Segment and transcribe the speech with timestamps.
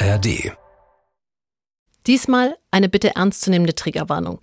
[0.00, 0.52] ARD.
[2.06, 4.38] Diesmal eine bitte ernstzunehmende Triggerwarnung.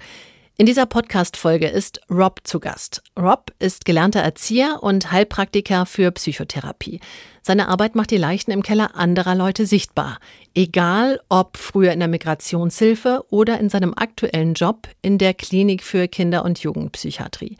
[0.57, 3.03] In dieser Podcast-Folge ist Rob zu Gast.
[3.17, 6.99] Rob ist gelernter Erzieher und Heilpraktiker für Psychotherapie.
[7.41, 10.19] Seine Arbeit macht die Leichen im Keller anderer Leute sichtbar.
[10.53, 16.09] Egal ob früher in der Migrationshilfe oder in seinem aktuellen Job in der Klinik für
[16.09, 17.57] Kinder- und Jugendpsychiatrie.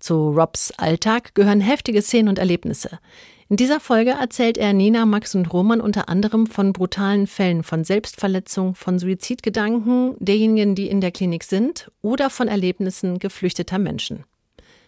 [0.00, 2.98] Zu Robs Alltag gehören heftige Szenen und Erlebnisse.
[3.50, 7.82] In dieser Folge erzählt er Nina, Max und Roman unter anderem von brutalen Fällen von
[7.82, 14.24] Selbstverletzung, von Suizidgedanken derjenigen, die in der Klinik sind oder von Erlebnissen geflüchteter Menschen.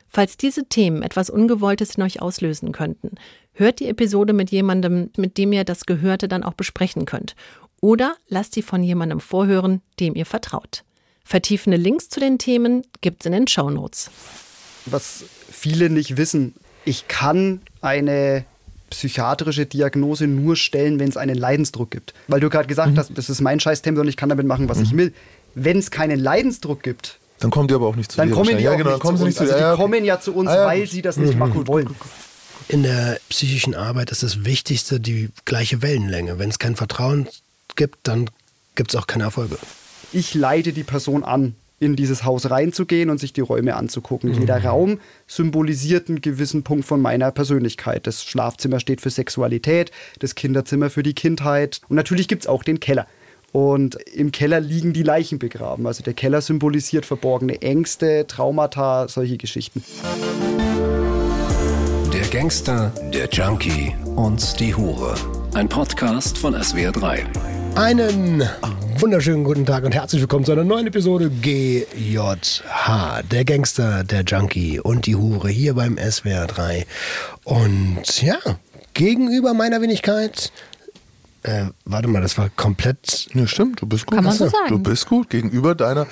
[0.09, 3.15] Falls diese Themen etwas Ungewolltes in euch auslösen könnten,
[3.55, 7.37] hört die Episode mit jemandem, mit dem ihr das Gehörte dann auch besprechen könnt.
[7.81, 10.85] Oder lasst sie von jemandem vorhören, dem ihr vertraut.
[11.25, 14.11] Vertiefende Links zu den Themen gibt's in den Shownotes.
[14.85, 18.45] Was viele nicht wissen, ich kann eine
[18.91, 22.13] psychiatrische Diagnose nur stellen, wenn es einen Leidensdruck gibt.
[22.29, 22.99] Weil du gerade gesagt mhm.
[22.99, 24.85] hast, das ist mein Scheißthema und ich kann damit machen, was mhm.
[24.85, 25.15] ich will.
[25.55, 28.35] Wenn es keinen Leidensdruck gibt, dann kommen die aber auch nicht zu dann dir.
[28.35, 29.53] Kommen die ja, genau, dann kommen sie nicht zu uns.
[29.53, 31.39] Also die kommen ja zu uns, ah, weil sie das nicht mhm.
[31.39, 31.89] machen wollen.
[32.69, 36.39] In der psychischen Arbeit ist das Wichtigste die gleiche Wellenlänge.
[36.39, 37.27] Wenn es kein Vertrauen
[37.77, 38.29] gibt, dann
[38.75, 39.57] gibt es auch keine Erfolge.
[40.13, 44.31] Ich leite die Person an in dieses Haus reinzugehen und sich die Räume anzugucken.
[44.31, 44.41] Mhm.
[44.41, 48.07] Jeder Raum symbolisiert einen gewissen Punkt von meiner Persönlichkeit.
[48.07, 52.63] Das Schlafzimmer steht für Sexualität, das Kinderzimmer für die Kindheit und natürlich gibt es auch
[52.63, 53.07] den Keller.
[53.53, 55.87] Und im Keller liegen die Leichen begraben.
[55.87, 59.83] Also der Keller symbolisiert verborgene Ängste, Traumata, solche Geschichten.
[62.13, 65.15] Der Gangster, der Junkie und die Hure.
[65.55, 67.60] Ein Podcast von SWR3.
[67.75, 68.43] Einen
[68.99, 73.23] wunderschönen guten Tag und herzlich willkommen zu einer neuen Episode GJH.
[73.31, 76.87] Der Gangster, der Junkie und die Hure hier beim SWR 3.
[77.45, 78.39] Und ja,
[78.95, 80.53] gegenüber meiner Wenigkeit
[81.43, 83.27] äh, warte mal, das war komplett.
[83.35, 84.17] Ja, stimmt, du bist gut.
[84.17, 84.69] Kann man so sagen.
[84.69, 86.07] Du bist gut gegenüber deiner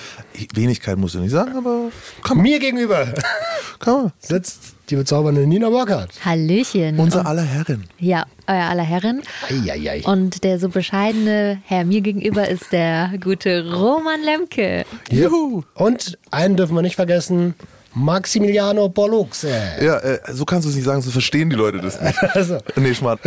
[0.54, 1.90] Wenigkeit, musst du nicht sagen, aber.
[2.22, 3.06] Kann Mir gegenüber
[3.78, 4.12] kann man.
[4.20, 6.10] sitzt die bezaubernde Nina Burkhardt.
[6.24, 6.98] Hallöchen.
[6.98, 7.84] Unser aller Herrin.
[7.98, 9.22] Ja, euer aller Herrin.
[9.50, 10.02] Eieiei.
[10.04, 14.86] Und der so bescheidene Herr mir gegenüber ist der gute Roman Lemke.
[15.10, 15.62] Juhu.
[15.74, 17.54] Und einen dürfen wir nicht vergessen.
[17.94, 19.42] Maximiliano Pollux.
[19.42, 22.22] Ja, äh, so kannst du es nicht sagen, so verstehen die Leute das nicht.
[22.34, 22.58] also.
[22.76, 23.18] Nee, Schmarrn.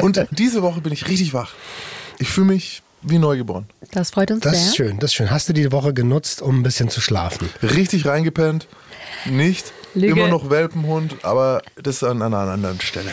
[0.00, 1.54] Und diese Woche bin ich richtig wach.
[2.18, 3.66] Ich fühle mich wie neugeboren.
[3.92, 4.60] Das freut uns das sehr.
[4.60, 5.30] Das ist schön, das ist schön.
[5.30, 7.48] Hast du die Woche genutzt, um ein bisschen zu schlafen?
[7.62, 8.68] Richtig reingepennt.
[9.26, 9.72] Nicht.
[9.94, 10.12] Lüge.
[10.12, 13.10] Immer noch Welpenhund, aber das ist an einer anderen Stelle.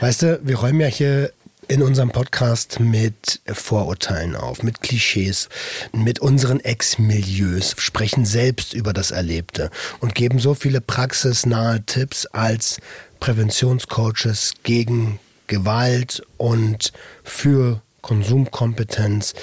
[0.00, 1.32] Weißt du, wir räumen ja hier
[1.68, 5.48] in unserem Podcast mit Vorurteilen auf, mit Klischees,
[5.92, 9.70] mit unseren Ex-Milieus, sprechen selbst über das Erlebte
[10.00, 12.78] und geben so viele praxisnahe Tipps als
[13.20, 16.92] Präventionscoaches gegen Gewalt und
[17.22, 19.34] für Konsumkompetenz.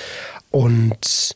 [0.52, 1.36] Und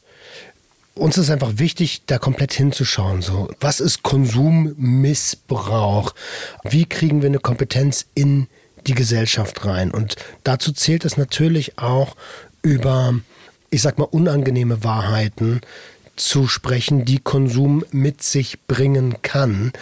[0.93, 3.21] uns ist einfach wichtig, da komplett hinzuschauen.
[3.21, 6.13] So, was ist Konsummissbrauch?
[6.63, 8.47] Wie kriegen wir eine Kompetenz in
[8.87, 9.91] die Gesellschaft rein.
[9.91, 12.15] Und dazu zählt es natürlich auch
[12.61, 13.13] über,
[13.69, 15.61] ich sag mal, unangenehme Wahrheiten
[16.15, 19.73] zu sprechen, die Konsum mit sich bringen kann.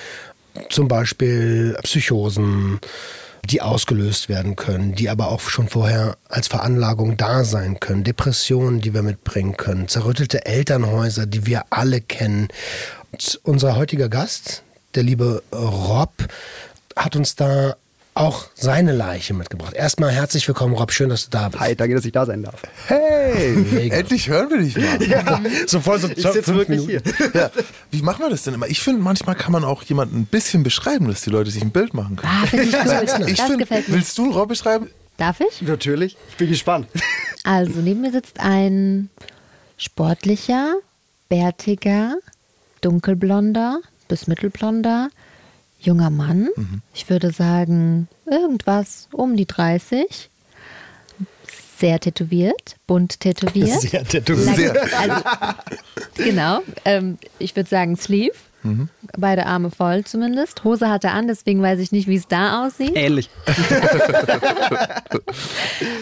[0.70, 2.80] Zum Beispiel Psychosen,
[3.46, 8.80] die ausgelöst werden können, die aber auch schon vorher als Veranlagung da sein können, Depressionen,
[8.80, 12.48] die wir mitbringen können, zerrüttelte Elternhäuser, die wir alle kennen.
[13.12, 14.64] Und unser heutiger Gast,
[14.96, 16.14] der liebe Rob,
[16.96, 17.76] hat uns da
[18.16, 19.74] auch seine Leiche mitgebracht.
[19.74, 20.92] Erstmal herzlich willkommen, Rob.
[20.92, 21.64] Schön, dass du da bist.
[21.64, 22.62] Hi, danke, dass ich da sein darf.
[22.88, 23.96] Hey, Mega.
[23.98, 25.02] endlich hören wir dich mal.
[25.08, 27.14] ja, sofort so ich sitze wirklich Minuten.
[27.18, 27.32] hier.
[27.34, 27.52] Ja.
[27.92, 28.68] Wie machen wir das denn immer?
[28.68, 31.72] Ich finde, manchmal kann man auch jemanden ein bisschen beschreiben, dass die Leute sich ein
[31.72, 32.32] Bild machen können.
[32.32, 32.74] Ah, finde ich
[33.28, 33.96] ich das find, gefällt mir.
[33.96, 34.90] Willst du Rob beschreiben?
[35.18, 35.62] Darf ich?
[35.62, 36.18] Natürlich.
[36.30, 36.88] Ich bin gespannt.
[37.46, 39.10] Also, neben mir sitzt ein
[39.76, 40.76] sportlicher,
[41.28, 42.16] bärtiger,
[42.80, 45.10] dunkelblonder bis mittelblonder,
[45.84, 46.50] junger Mann.
[46.56, 46.82] Mhm.
[46.94, 50.30] Ich würde sagen, irgendwas um die 30.
[51.78, 53.82] Sehr tätowiert, bunt tätowiert.
[53.82, 54.78] Sehr tätowiert.
[54.94, 55.22] Also,
[56.16, 56.60] genau.
[56.86, 58.36] Ähm, ich würde sagen Sleeve.
[58.64, 58.88] Mhm.
[59.18, 60.64] Beide Arme voll zumindest.
[60.64, 62.96] Hose hat er an, deswegen weiß ich nicht, wie es da aussieht.
[62.96, 63.30] Ähnlich.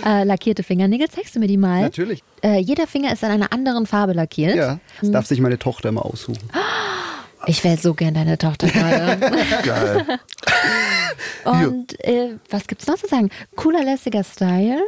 [0.06, 1.82] äh, lackierte Fingernägel, zeigst du mir die mal?
[1.82, 2.24] Natürlich.
[2.44, 4.56] Äh, jeder Finger ist in einer anderen Farbe lackiert.
[4.56, 6.38] Ja, das darf sich meine Tochter immer aussuchen.
[7.48, 9.18] Ich wäre so gern deine Tochter gerade.
[9.64, 10.20] Geil.
[11.44, 13.30] Und äh, was gibt's noch zu sagen?
[13.56, 14.80] Cooler, lässiger Style,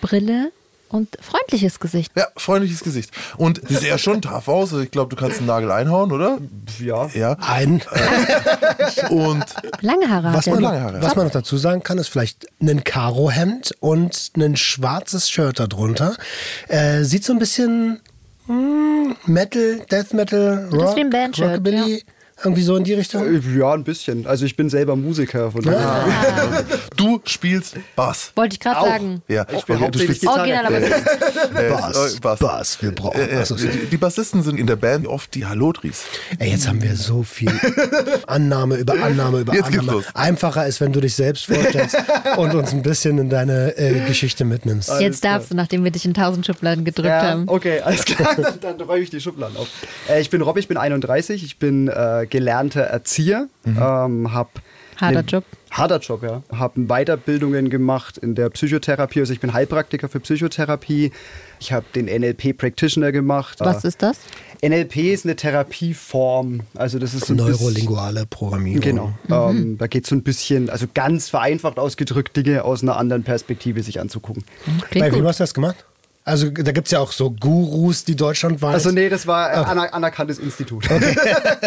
[0.00, 0.50] Brille
[0.88, 2.12] Und freundliches Gesicht.
[2.16, 3.10] Ja, freundliches Gesicht.
[3.36, 4.72] Und sie sieht ja schon tough aus.
[4.72, 6.38] Also ich glaube, du kannst einen Nagel einhauen, oder?
[6.80, 7.06] Ja.
[7.14, 7.36] Ja.
[7.40, 7.82] Ein,
[9.10, 9.44] Und
[9.80, 11.02] Lange Haare was man, lange Haare.
[11.02, 16.16] was man noch dazu sagen kann, ist vielleicht ein Karohemd und ein schwarzes Shirt darunter.
[16.68, 18.00] Äh, sieht so ein bisschen
[18.48, 22.02] Metal, Death Metal, Rock, Rockabilly,
[22.44, 23.22] irgendwie so in die Richtung.
[23.24, 24.26] Äh, Ja, ein bisschen.
[24.26, 25.50] Also ich bin selber Musiker.
[25.50, 26.04] Von daher.
[26.96, 28.32] du spielst Bass.
[28.36, 29.22] Wollte ich gerade sagen.
[29.28, 30.90] Ja, Ich bin okay, du spielst Original, aber ist
[31.56, 32.38] äh, Bass, Bass.
[32.40, 33.20] Bass, wir brauchen.
[33.20, 36.02] Äh, äh, die, die Bassisten sind in der Band oft die Hallodris.
[36.38, 37.50] Ey, jetzt haben wir so viel
[38.26, 39.98] Annahme über Annahme über Jetzt geht's Annahme.
[39.98, 40.06] los.
[40.14, 41.96] Einfacher ist, wenn du dich selbst vorstellst
[42.36, 44.90] und uns ein bisschen in deine äh, Geschichte mitnimmst.
[45.00, 47.44] Jetzt darfst du, nachdem wir dich in tausend Schubladen gedrückt Ja, haben.
[47.48, 48.36] okay, alles klar.
[48.60, 49.68] Dann räume ich die Schubladen auf.
[50.08, 54.50] Äh, ich bin Rob, ich bin 31, ich bin äh, gelernter Erzieher, ähm, hab
[54.96, 55.44] Harter ne- Job.
[55.70, 56.42] Harter Job, ja.
[56.52, 59.20] Habe Weiterbildungen gemacht in der Psychotherapie.
[59.20, 61.12] Also ich bin Heilpraktiker für Psychotherapie.
[61.60, 63.58] Ich habe den NLP Practitioner gemacht.
[63.60, 64.18] Was Äh, ist das?
[64.62, 66.60] NLP ist eine Therapieform.
[66.74, 68.80] Also das ist so Neurolinguale Programmierung.
[68.82, 69.12] Genau.
[69.30, 73.22] Ähm, da geht es so ein bisschen, also ganz vereinfacht ausgedrückt, Dinge aus einer anderen
[73.24, 74.44] Perspektive sich anzugucken.
[74.90, 75.84] Klingt Bei wem hast du das gemacht?
[76.24, 78.74] Also da gibt es ja auch so Gurus, die deutschlandweit.
[78.74, 80.88] Also nee, das war ein aner anerkanntes Institut.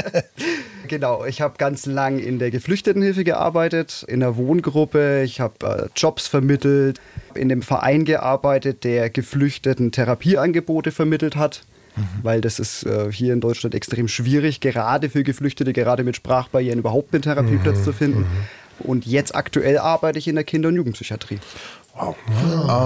[0.87, 5.99] genau, ich habe ganz lang in der Geflüchtetenhilfe gearbeitet, in der Wohngruppe, ich habe äh,
[5.99, 7.01] Jobs vermittelt,
[7.33, 11.63] in dem Verein gearbeitet, der Geflüchteten Therapieangebote vermittelt hat.
[12.23, 16.79] Weil das ist äh, hier in Deutschland extrem schwierig, gerade für Geflüchtete, gerade mit Sprachbarrieren
[16.79, 18.25] überhaupt einen Therapieplatz zu finden.
[18.79, 21.39] Und jetzt aktuell arbeite ich in der Kinder- und Jugendpsychiatrie.
[21.97, 22.15] Wow.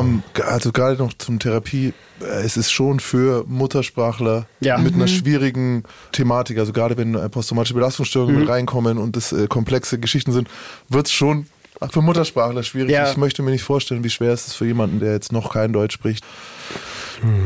[0.02, 4.78] Ähm, also gerade noch zum Therapie, äh, es ist schon für Muttersprachler Ja.
[4.78, 10.00] mit einer schwierigen Thematik, also gerade wenn posttraumatische Belastungsstörungen mit reinkommen und das äh, komplexe
[10.00, 10.48] Geschichten sind,
[10.90, 11.48] wird es schon
[11.92, 12.92] für Muttersprachler schwierig.
[12.92, 13.10] Ja.
[13.10, 15.72] Ich möchte mir nicht vorstellen, wie schwer es ist für jemanden, der jetzt noch kein
[15.74, 16.26] Deutsch spricht.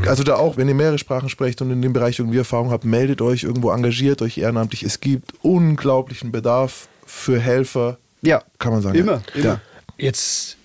[0.08, 2.86] Also da auch, wenn ihr mehrere Sprachen sprecht und in dem Bereich irgendwie Erfahrung habt,
[2.86, 4.84] meldet euch irgendwo, engagiert euch ehrenamtlich.
[4.84, 7.98] Es gibt unglaublichen Bedarf für Helfer.
[8.22, 8.98] Ja, Kann man sagen.
[8.98, 9.42] Immer, ja.
[9.42, 9.46] immer.
[9.46, 9.62] Ja.
[9.98, 10.58] Jetzt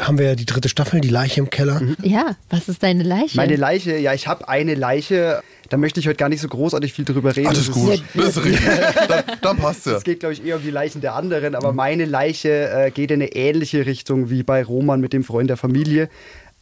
[0.00, 1.80] haben wir ja die dritte Staffel, die Leiche im Keller.
[2.02, 3.36] Ja, was ist deine Leiche?
[3.36, 5.42] Meine Leiche, ja, ich habe eine Leiche.
[5.70, 7.48] Da möchte ich heute gar nicht so großartig viel drüber reden.
[7.48, 7.94] Alles Das gut.
[7.94, 8.70] Ist, Das ist richtig.
[9.08, 9.96] Dann, dann passt ja.
[9.96, 11.54] es geht, glaube ich, eher um die Leichen der anderen.
[11.54, 15.50] Aber meine Leiche äh, geht in eine ähnliche Richtung wie bei Roman mit dem Freund
[15.50, 16.08] der Familie.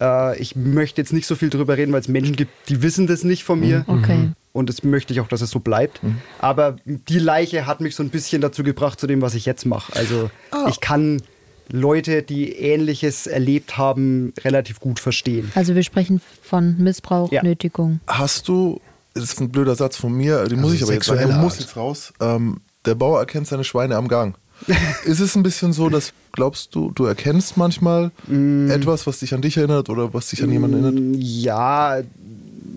[0.00, 3.06] Äh, ich möchte jetzt nicht so viel drüber reden, weil es Menschen gibt, die wissen
[3.06, 3.84] das nicht von mir.
[3.87, 4.31] Okay.
[4.52, 6.00] Und das möchte ich auch, dass es so bleibt.
[6.40, 9.64] Aber die Leiche hat mich so ein bisschen dazu gebracht, zu dem, was ich jetzt
[9.64, 9.94] mache.
[9.94, 10.31] Also
[10.69, 11.23] ich kann
[11.72, 15.50] Leute, die Ähnliches erlebt haben, relativ gut verstehen.
[15.55, 17.43] Also wir sprechen von Missbrauch, Ja.
[17.43, 18.00] Nötigung.
[18.06, 18.81] Hast du,
[19.14, 21.58] das ist ein blöder Satz von mir, den muss ich aber jetzt sagen, der muss
[21.58, 22.12] jetzt raus.
[22.20, 24.37] Ähm, der Bauer erkennt seine Schweine am Gang.
[25.05, 29.40] ist es ein bisschen so, dass glaubst du, du erkennst manchmal etwas, was dich an
[29.40, 31.16] dich erinnert oder was dich an jemanden erinnert?
[31.19, 32.00] Ja,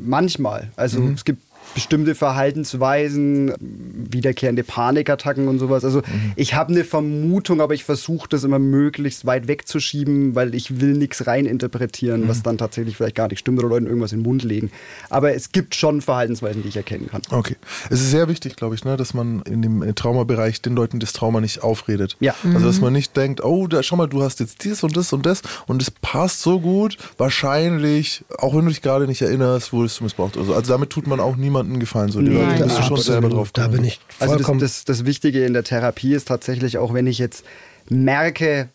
[0.03, 0.71] manchmal.
[0.75, 1.41] Also es gibt
[1.73, 5.83] bestimmte Verhaltensweisen, wiederkehrende Panikattacken und sowas.
[5.83, 6.01] Also
[6.35, 10.93] ich habe eine Vermutung, aber ich versuche das immer möglichst weit wegzuschieben, weil ich will
[10.93, 14.43] nichts reininterpretieren, was dann tatsächlich vielleicht gar nicht stimmt oder Leuten irgendwas in den Mund
[14.43, 14.71] legen.
[15.09, 17.21] Aber es gibt schon Verhaltensweisen, die ich erkennen kann.
[17.29, 17.55] Okay.
[17.89, 20.99] Es ist sehr wichtig, glaube ich, ne, dass man in dem äh, Traumabereich den Leuten
[20.99, 22.17] das Trauma nicht aufredet.
[22.19, 22.35] Ja.
[22.43, 25.13] Also, dass man nicht denkt, oh, da, schau mal, du hast jetzt dies und das
[25.13, 26.97] und das und es passt so gut.
[27.17, 30.37] Wahrscheinlich, auch wenn du dich gerade nicht erinnerst, wurdest du missbraucht.
[30.37, 32.11] Also, also damit tut man auch niemandem Gefallen.
[32.11, 33.03] So, die Leute das müssen schon Absolut.
[33.03, 34.59] selber drauf Da bin ich Also das, vollkommen.
[34.59, 37.45] das, das Wichtige in der Therapie ist tatsächlich auch, wenn ich jetzt
[37.89, 38.69] merke,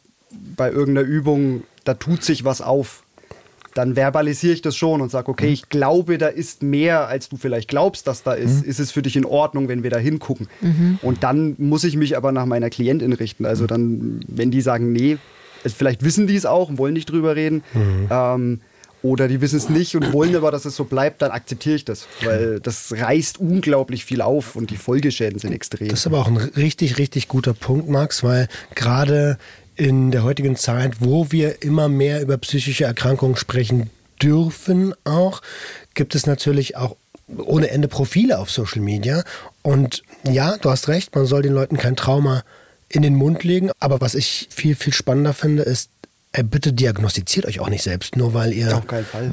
[0.56, 3.02] bei irgendeiner Übung, da tut sich was auf,
[3.75, 7.37] dann verbalisiere ich das schon und sage, okay, ich glaube, da ist mehr, als du
[7.37, 8.64] vielleicht glaubst, dass da ist.
[8.64, 10.49] Ist es für dich in Ordnung, wenn wir da hingucken?
[11.02, 13.47] Und dann muss ich mich aber nach meiner Klientin richten.
[13.47, 15.18] Also dann, wenn die sagen, nee,
[15.62, 17.62] also vielleicht wissen die es auch und wollen nicht drüber reden.
[18.11, 18.61] Ähm,
[19.02, 21.85] oder die wissen es nicht und wollen aber, dass es so bleibt, dann akzeptiere ich
[21.85, 22.07] das.
[22.23, 25.88] Weil das reißt unglaublich viel auf und die Folgeschäden sind extrem.
[25.88, 29.38] Das ist aber auch ein richtig, richtig guter Punkt, Max, weil gerade
[29.76, 33.90] in der heutigen Zeit, wo wir immer mehr über psychische Erkrankungen sprechen
[34.21, 35.40] dürfen, auch,
[35.95, 36.97] gibt es natürlich auch
[37.37, 39.23] ohne Ende Profile auf Social Media.
[39.62, 42.43] Und ja, du hast recht, man soll den Leuten kein Trauma
[42.88, 43.71] in den Mund legen.
[43.81, 45.90] Aber was ich viel, viel spannender finde, ist,
[46.44, 48.82] bitte diagnostiziert euch auch nicht selbst, nur weil ihr,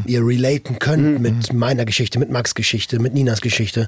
[0.05, 3.87] ihr relaten könnt mit meiner Geschichte, mit Max Geschichte, mit Ninas Geschichte.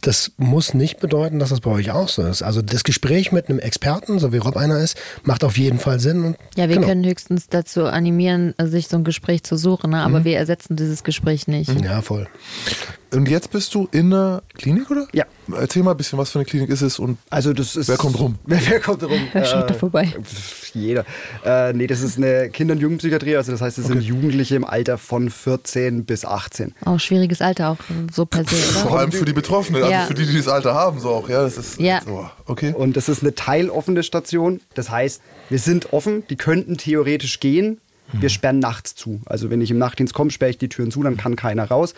[0.00, 2.42] Das muss nicht bedeuten, dass das bei euch auch so ist.
[2.42, 6.00] Also das Gespräch mit einem Experten, so wie Rob einer ist, macht auf jeden Fall
[6.00, 6.24] Sinn.
[6.24, 6.88] Und Ja, wir genau.
[6.88, 10.00] können höchstens dazu animieren, sich so ein Gespräch zu suchen, ne?
[10.02, 10.24] aber Mhm.
[10.24, 11.70] wir ersetzen dieses Gespräch nicht.
[11.84, 12.26] Ja, voll.
[13.12, 15.06] Und jetzt bist du in einer Klinik, oder?
[15.12, 15.24] Ja.
[15.54, 17.88] Erzähl mal ein bisschen, was für eine Klinik ist es und Also das ist.
[17.88, 18.36] Wer kommt rum?
[18.46, 19.10] Wer, wer kommt rum?
[19.32, 20.14] Wer schaut da vorbei?
[20.72, 21.04] Jeder.
[21.44, 23.36] Äh, nee, das ist eine Kinder- und Jugendpsychiatrie.
[23.36, 26.74] Also das heißt, es sind Jugendliche im Alter von 14 bis 18.
[26.86, 27.76] Auch schwieriges Alter, auch
[28.10, 29.00] so per se, vor oder?
[29.00, 30.06] allem für die Betroffenen, also Ja.
[30.06, 31.28] für die, die das Alter haben, so auch.
[31.28, 31.78] Ja, das ist.
[31.80, 32.00] Ja.
[32.04, 32.72] So, okay.
[32.74, 34.60] Und das ist eine teiloffene Station.
[34.74, 37.78] Das heißt, wir sind offen, die könnten theoretisch gehen.
[38.14, 39.20] Wir sperren nachts zu.
[39.24, 41.94] Also wenn ich im Nachtdienst komme, sperre ich die Türen zu, dann kann keiner raus.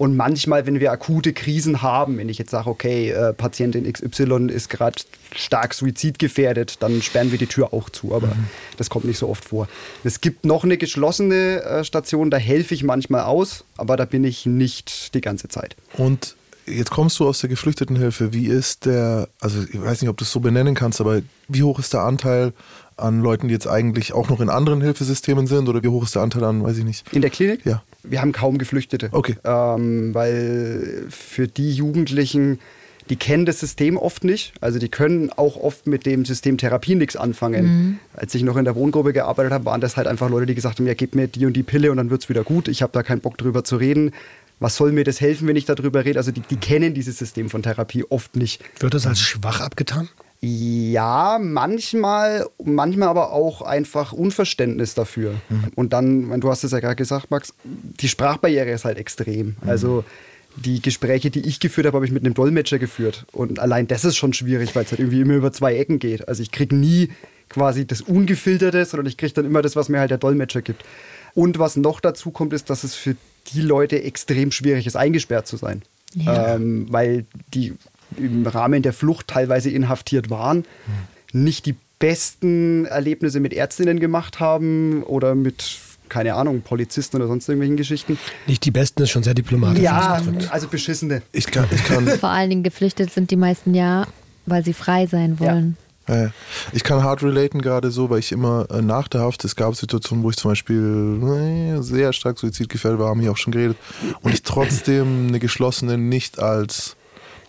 [0.00, 4.46] Und manchmal, wenn wir akute Krisen haben, wenn ich jetzt sage, okay, äh, Patientin XY
[4.46, 4.98] ist gerade
[5.36, 8.14] stark suizidgefährdet, dann sperren wir die Tür auch zu.
[8.14, 8.32] Aber
[8.78, 9.68] das kommt nicht so oft vor.
[10.02, 14.24] Es gibt noch eine geschlossene äh, Station, da helfe ich manchmal aus, aber da bin
[14.24, 15.76] ich nicht die ganze Zeit.
[15.98, 18.32] Und jetzt kommst du aus der Geflüchtetenhilfe.
[18.32, 21.62] Wie ist der, also ich weiß nicht, ob du es so benennen kannst, aber wie
[21.62, 22.54] hoch ist der Anteil
[23.00, 25.68] an Leuten, die jetzt eigentlich auch noch in anderen Hilfesystemen sind?
[25.68, 27.12] Oder wie hoch ist der Anteil an, weiß ich nicht?
[27.12, 27.64] In der Klinik?
[27.64, 27.82] Ja.
[28.02, 29.08] Wir haben kaum Geflüchtete.
[29.12, 29.36] Okay.
[29.44, 32.58] Ähm, weil für die Jugendlichen,
[33.08, 34.52] die kennen das System oft nicht.
[34.60, 37.98] Also die können auch oft mit dem System Therapie nichts anfangen.
[38.14, 40.78] Als ich noch in der Wohngruppe gearbeitet habe, waren das halt einfach Leute, die gesagt
[40.78, 42.68] haben, ja, gib mir die und die Pille und dann wird es wieder gut.
[42.68, 44.12] Ich habe da keinen Bock drüber zu reden.
[44.60, 46.18] Was soll mir das helfen, wenn ich darüber rede?
[46.18, 48.62] Also die, die kennen dieses System von Therapie oft nicht.
[48.78, 50.08] Wird das als schwach abgetan?
[50.42, 55.34] Ja, manchmal, manchmal aber auch einfach Unverständnis dafür.
[55.74, 59.56] Und dann, du hast es ja gerade gesagt, Max, die Sprachbarriere ist halt extrem.
[59.66, 60.02] Also
[60.56, 63.26] die Gespräche, die ich geführt habe, habe ich mit einem Dolmetscher geführt.
[63.32, 66.26] Und allein das ist schon schwierig, weil es halt irgendwie immer über zwei Ecken geht.
[66.26, 67.10] Also ich kriege nie
[67.50, 70.84] quasi das Ungefilterte, sondern ich kriege dann immer das, was mir halt der Dolmetscher gibt.
[71.34, 73.14] Und was noch dazu kommt, ist, dass es für
[73.52, 75.82] die Leute extrem schwierig ist, eingesperrt zu sein.
[76.14, 76.54] Ja.
[76.54, 77.74] Ähm, weil die
[78.16, 80.64] im Rahmen der Flucht teilweise inhaftiert waren,
[81.32, 87.48] nicht die besten Erlebnisse mit Ärztinnen gemacht haben oder mit, keine Ahnung, Polizisten oder sonst
[87.48, 88.18] irgendwelchen Geschichten.
[88.46, 91.22] Nicht die besten ist schon sehr diplomatisch Ja, also beschissene.
[91.30, 94.06] Ich kann, ich kann, Vor allen Dingen geflüchtet sind die meisten ja,
[94.46, 95.76] weil sie frei sein wollen.
[96.06, 96.28] äh,
[96.72, 99.76] ich kann hart relaten gerade so, weil ich immer äh, nach der Haft, es gab
[99.76, 101.20] Situationen, wo ich zum Beispiel
[101.78, 103.76] äh, sehr stark suizidgefährdet war, haben wir auch schon geredet,
[104.22, 106.96] und ich trotzdem eine geschlossene nicht als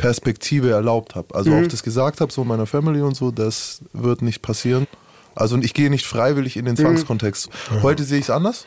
[0.02, 1.36] Perspektive erlaubt habe.
[1.36, 4.88] Also auch das gesagt habe, so meiner Family und so, das wird nicht passieren.
[5.36, 7.50] Also und ich gehe nicht freiwillig in den Zwangskontext.
[7.82, 8.66] Heute sehe ich es anders,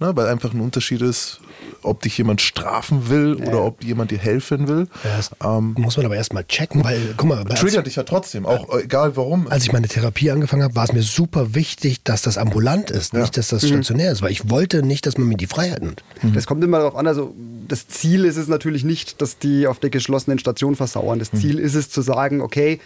[0.00, 1.40] ne, weil einfach ein Unterschied ist,
[1.82, 4.88] ob dich jemand strafen will oder ob jemand dir helfen will.
[5.04, 8.02] Ja, das Ähm, muss man aber erstmal checken, weil, guck mal, als, triggert dich ja
[8.02, 9.46] trotzdem, auch äh, egal warum.
[9.48, 13.14] als ich meine Therapie angefangen habe, war es mir super wichtig, dass das ambulant ist,
[13.14, 16.02] nicht, dass das stationär ist, weil ich wollte nicht, dass man mir die Freiheit nimmt.
[16.34, 17.06] Das kommt immer darauf an.
[17.06, 17.34] Also
[17.68, 21.18] das Ziel ist es natürlich nicht, dass die auf der geschlossenen Station versauern.
[21.18, 22.80] Das Ziel ist es zu sagen, okay,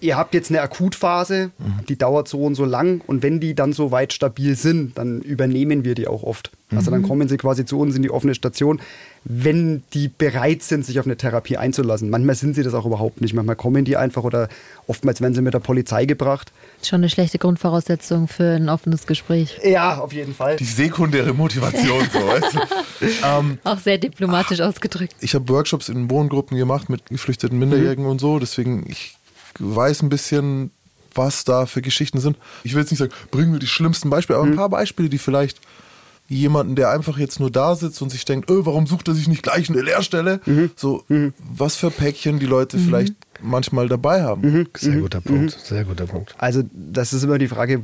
[0.00, 1.50] ihr habt jetzt eine Akutphase,
[1.88, 5.20] die dauert so und so lang und wenn die dann so weit stabil sind, dann
[5.22, 6.50] übernehmen wir die auch oft.
[6.74, 8.80] Also dann kommen sie quasi zu uns in die offene Station,
[9.24, 12.10] wenn die bereit sind, sich auf eine Therapie einzulassen.
[12.10, 13.34] Manchmal sind sie das auch überhaupt nicht.
[13.34, 14.48] Manchmal kommen die einfach oder
[14.88, 16.50] oftmals werden sie mit der Polizei gebracht.
[16.82, 19.58] Schon eine schlechte Grundvoraussetzung für ein offenes Gespräch.
[19.64, 20.56] Ja, auf jeden Fall.
[20.56, 23.06] die sekundäre Motivation, so, weißt du?
[23.24, 25.14] ähm, Auch sehr diplomatisch ausgedrückt.
[25.20, 29.16] ich habe Workshops in Wohngruppen gemacht mit geflüchteten Minderjährigen und so, deswegen ich
[29.58, 30.70] weiß ein bisschen,
[31.14, 32.36] was da für Geschichten sind.
[32.62, 35.18] Ich will jetzt nicht sagen, bringen wir die schlimmsten Beispiele, aber ein paar Beispiele, die
[35.18, 35.60] vielleicht
[36.28, 39.28] jemanden, der einfach jetzt nur da sitzt und sich denkt, öh, warum sucht er sich
[39.28, 40.40] nicht gleich eine Lehrstelle?
[40.76, 41.04] So,
[41.38, 44.68] was für Päckchen die Leute vielleicht manchmal dabei haben.
[44.76, 46.34] Sehr guter Punkt, sehr guter Punkt.
[46.38, 47.80] Also das ist immer die Frage,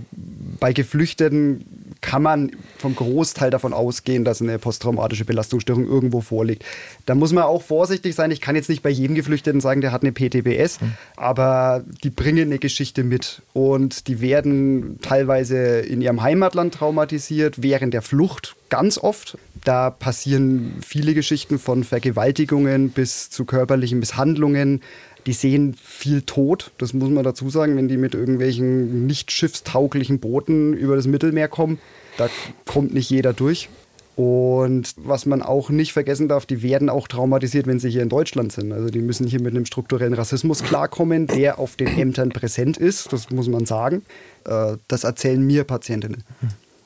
[0.61, 1.65] bei Geflüchteten
[2.03, 6.65] kann man vom Großteil davon ausgehen, dass eine posttraumatische Belastungsstörung irgendwo vorliegt.
[7.07, 8.31] Da muss man auch vorsichtig sein.
[8.33, 10.81] Ich kann jetzt nicht bei jedem Geflüchteten sagen, der hat eine PTBS,
[11.17, 17.95] aber die bringen eine Geschichte mit und die werden teilweise in ihrem Heimatland traumatisiert, während
[17.95, 19.39] der Flucht ganz oft.
[19.65, 24.81] Da passieren viele Geschichten von Vergewaltigungen bis zu körperlichen Misshandlungen.
[25.27, 30.19] Die sehen viel Tod, das muss man dazu sagen, wenn die mit irgendwelchen nicht schiffstauglichen
[30.19, 31.79] Booten über das Mittelmeer kommen.
[32.19, 32.29] Da
[32.67, 33.69] kommt nicht jeder durch.
[34.15, 38.11] Und was man auch nicht vergessen darf, die werden auch traumatisiert, wenn sie hier in
[38.11, 38.71] Deutschland sind.
[38.73, 43.13] Also die müssen hier mit einem strukturellen Rassismus klarkommen, der auf den Ämtern präsent ist,
[43.13, 44.03] das muss man sagen.
[44.45, 46.25] Äh, Das erzählen mir Patientinnen.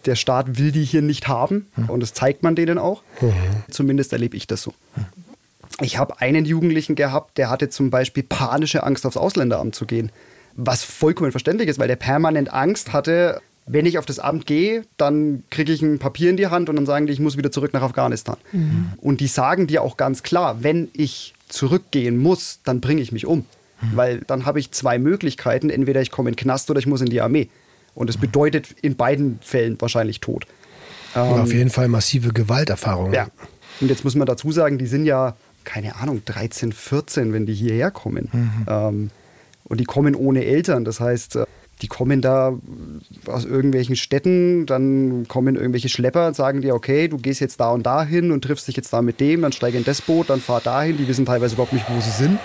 [0.04, 3.02] Der Staat will die hier nicht haben und das zeigt man denen auch.
[3.70, 4.72] Zumindest erlebe ich das so.
[5.80, 10.10] Ich habe einen Jugendlichen gehabt, der hatte zum Beispiel panische Angst, aufs Ausländeramt zu gehen.
[10.54, 14.84] Was vollkommen verständlich ist, weil der permanent Angst hatte, wenn ich auf das Amt gehe,
[14.96, 17.50] dann kriege ich ein Papier in die Hand und dann sagen die, ich muss wieder
[17.50, 18.36] zurück nach Afghanistan.
[18.98, 23.26] Und die sagen dir auch ganz klar, wenn ich zurückgehen muss, dann bringe ich mich
[23.26, 23.44] um.
[23.92, 27.02] Weil dann habe ich zwei Möglichkeiten, entweder ich komme in den Knast oder ich muss
[27.02, 27.50] in die Armee.
[27.94, 30.46] Und das bedeutet in beiden Fällen wahrscheinlich Tod.
[31.14, 33.12] Und auf jeden Fall massive Gewalterfahrungen.
[33.12, 33.28] Ja.
[33.80, 37.52] Und jetzt muss man dazu sagen, die sind ja keine Ahnung, 13, 14, wenn die
[37.52, 38.30] hierher kommen.
[38.68, 39.10] Ähm,
[39.64, 40.84] und die kommen ohne Eltern.
[40.84, 41.46] Das heißt, äh,
[41.82, 42.54] die kommen da
[43.26, 47.70] aus irgendwelchen Städten, dann kommen irgendwelche Schlepper und sagen dir, okay, du gehst jetzt da
[47.70, 50.30] und da hin und triffst dich jetzt da mit dem, dann steig in das Boot,
[50.30, 50.96] dann fahr dahin.
[50.96, 52.38] Die wissen teilweise überhaupt nicht, wo sie sind.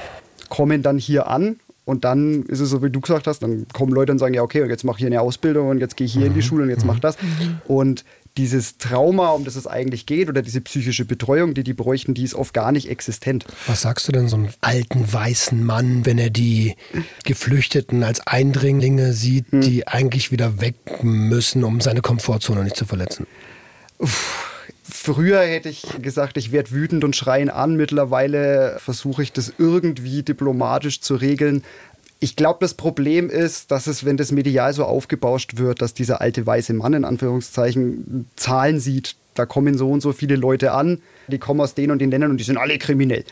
[0.50, 3.94] Kommen dann hier an und dann ist es so, wie du gesagt hast, dann kommen
[3.94, 6.06] Leute und sagen, ja, okay, und jetzt mache ich hier eine Ausbildung und jetzt gehe
[6.06, 7.18] ich hier in die Schule und jetzt mach das.
[7.68, 8.04] Und
[8.38, 12.24] dieses Trauma, um das es eigentlich geht, oder diese psychische Betreuung, die die bräuchten, die
[12.24, 13.46] ist oft gar nicht existent.
[13.68, 16.76] Was sagst du denn so einem alten weißen Mann, wenn er die
[17.26, 23.28] Geflüchteten als Eindringlinge sieht, die eigentlich wieder weg müssen, um seine Komfortzone nicht zu verletzen?
[24.84, 27.76] Früher hätte ich gesagt, ich werde wütend und schreien an.
[27.76, 31.64] Mittlerweile versuche ich das irgendwie diplomatisch zu regeln.
[32.24, 36.22] Ich glaube, das Problem ist, dass es, wenn das medial so aufgebauscht wird, dass dieser
[36.22, 41.02] alte weiße Mann in Anführungszeichen Zahlen sieht, da kommen so und so viele Leute an,
[41.30, 43.24] die kommen aus den und den Ländern und die sind alle kriminell.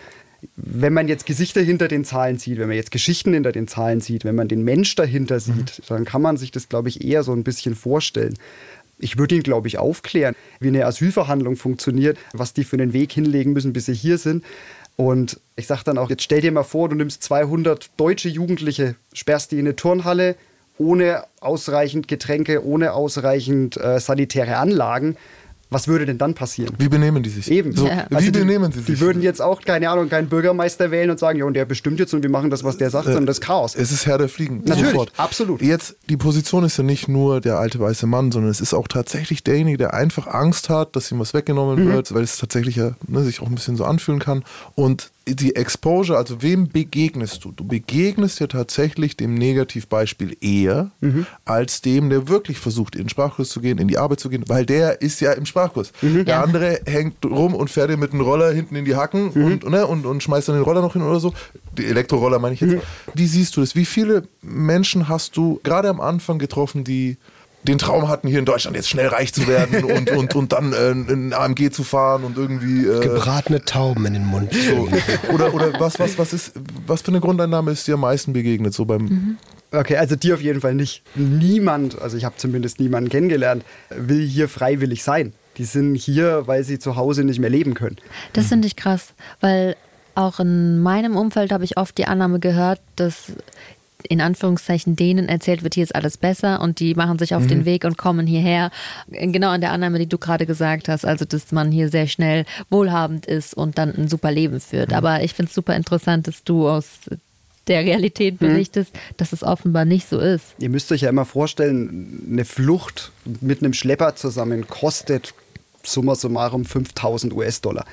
[0.56, 4.02] Wenn man jetzt Gesichter hinter den Zahlen sieht, wenn man jetzt Geschichten hinter den Zahlen
[4.02, 7.22] sieht, wenn man den Mensch dahinter sieht, dann kann man sich das, glaube ich, eher
[7.22, 8.40] so ein bisschen vorstellen.
[8.98, 13.12] Ich würde ihn, glaube ich, aufklären, wie eine Asylverhandlung funktioniert, was die für einen Weg
[13.12, 14.44] hinlegen müssen, bis sie hier sind.
[15.00, 18.96] Und ich sage dann auch, jetzt stell dir mal vor, du nimmst 200 deutsche Jugendliche,
[19.14, 20.36] sperrst die in eine Turnhalle
[20.78, 25.16] ohne ausreichend Getränke, ohne ausreichend äh, sanitäre Anlagen.
[25.72, 26.74] Was würde denn dann passieren?
[26.80, 27.50] Wie benehmen die sich?
[27.52, 27.74] Eben.
[27.76, 28.08] So, Ja.
[28.10, 28.88] Wie Also die- benehmen sie sich?
[28.88, 32.00] Die würden jetzt auch, keine Ahnung, keinen Bürgermeister wählen und sagen, ja, und der bestimmt
[32.00, 33.76] jetzt und wir machen das, was der sagt, sondern das ist Chaos.
[33.76, 34.64] Es ist Herr der Fliegen.
[34.66, 35.12] Natürlich, Sofort.
[35.18, 35.62] absolut.
[35.62, 38.88] Jetzt, die Position ist ja nicht nur der alte weiße Mann, sondern es ist auch
[38.88, 41.92] tatsächlich derjenige, der einfach Angst hat, dass ihm was weggenommen Mhm.
[41.94, 44.44] wird, weil es tatsächlich ja, ne, sich auch ein bisschen so anfühlen kann.
[44.74, 47.52] Und die Exposure, also wem begegnest du?
[47.52, 51.26] Du begegnest ja tatsächlich dem Negativbeispiel eher Mhm.
[51.46, 54.44] als dem, der wirklich versucht, in den Sprachkurs zu gehen, in die Arbeit zu gehen,
[54.48, 55.92] weil der ist ja im Sprachkurs.
[56.02, 56.26] Mhm.
[56.26, 59.44] Der andere hängt rum und fährt dir mit einem Roller hinten in die Hacken Mhm.
[59.46, 61.34] und, ne, und, und schmeißt dann den Roller noch hin oder so.
[61.78, 62.74] Die Elektroroller meine ich jetzt.
[62.74, 62.82] Mhm.
[63.14, 63.76] Wie siehst du das?
[63.76, 67.18] Wie viele Menschen hast du gerade am Anfang getroffen, die
[67.64, 70.74] den Traum hatten, hier in Deutschland jetzt schnell reich zu werden und, und, und dann
[70.74, 72.86] äh, in AMG zu fahren und irgendwie.
[72.86, 74.54] Äh, Gebratene Tauben in den Mund.
[74.54, 74.88] so.
[75.34, 76.54] Oder, oder was, was, was ist,
[76.88, 78.74] was für eine Grundeinnahme ist dir am meisten begegnet?
[78.74, 79.38] So beim
[79.72, 81.04] Okay, also die auf jeden Fall nicht.
[81.16, 85.34] Niemand, also ich habe zumindest niemanden kennengelernt, will hier freiwillig sein.
[85.58, 87.98] Die sind hier, weil sie zu Hause nicht mehr leben können.
[88.34, 89.76] Das finde ich krass, weil
[90.16, 93.34] auch in meinem Umfeld habe ich oft die Annahme gehört, dass
[94.08, 97.66] in Anführungszeichen denen erzählt wird, hier ist alles besser und die machen sich auf den
[97.66, 98.72] Weg und kommen hierher.
[99.10, 102.46] Genau an der Annahme, die du gerade gesagt hast, also dass man hier sehr schnell
[102.70, 104.94] wohlhabend ist und dann ein super Leben führt.
[104.94, 106.86] Aber ich finde es super interessant, dass du aus
[107.68, 110.56] der Realität berichtest, dass es offenbar nicht so ist.
[110.58, 115.34] Ihr müsst euch ja immer vorstellen, eine Flucht mit einem Schlepper zusammen kostet
[115.84, 117.86] summa summarum 5000 US-Dollar.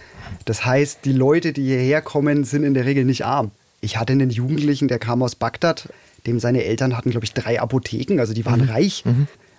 [0.45, 3.51] Das heißt, die Leute, die hierher kommen, sind in der Regel nicht arm.
[3.81, 5.89] Ich hatte einen Jugendlichen, der kam aus Bagdad,
[6.27, 9.05] dem seine Eltern hatten, glaube ich, drei Apotheken, also die waren reich.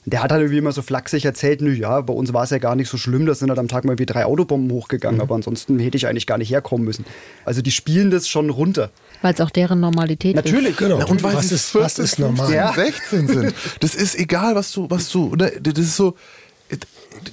[0.06, 2.60] Der hat halt irgendwie immer so flachsig erzählt, nö, ja, bei uns war es ja
[2.60, 5.36] gar nicht so schlimm, da sind halt am Tag mal wie drei Autobomben hochgegangen, aber
[5.36, 7.04] ansonsten hätte ich eigentlich gar nicht herkommen müssen.
[7.44, 8.90] Also die spielen das schon runter.
[9.22, 10.70] Weil es auch deren Normalität Natürlich.
[10.72, 10.78] ist.
[10.78, 11.00] Genau.
[11.00, 12.48] Na, und weil was sie ist, was 14, ist normal?
[12.48, 12.74] 15, Ja.
[12.74, 13.54] 16 sind.
[13.82, 16.16] Das ist egal, was du, was du, ne, das ist so,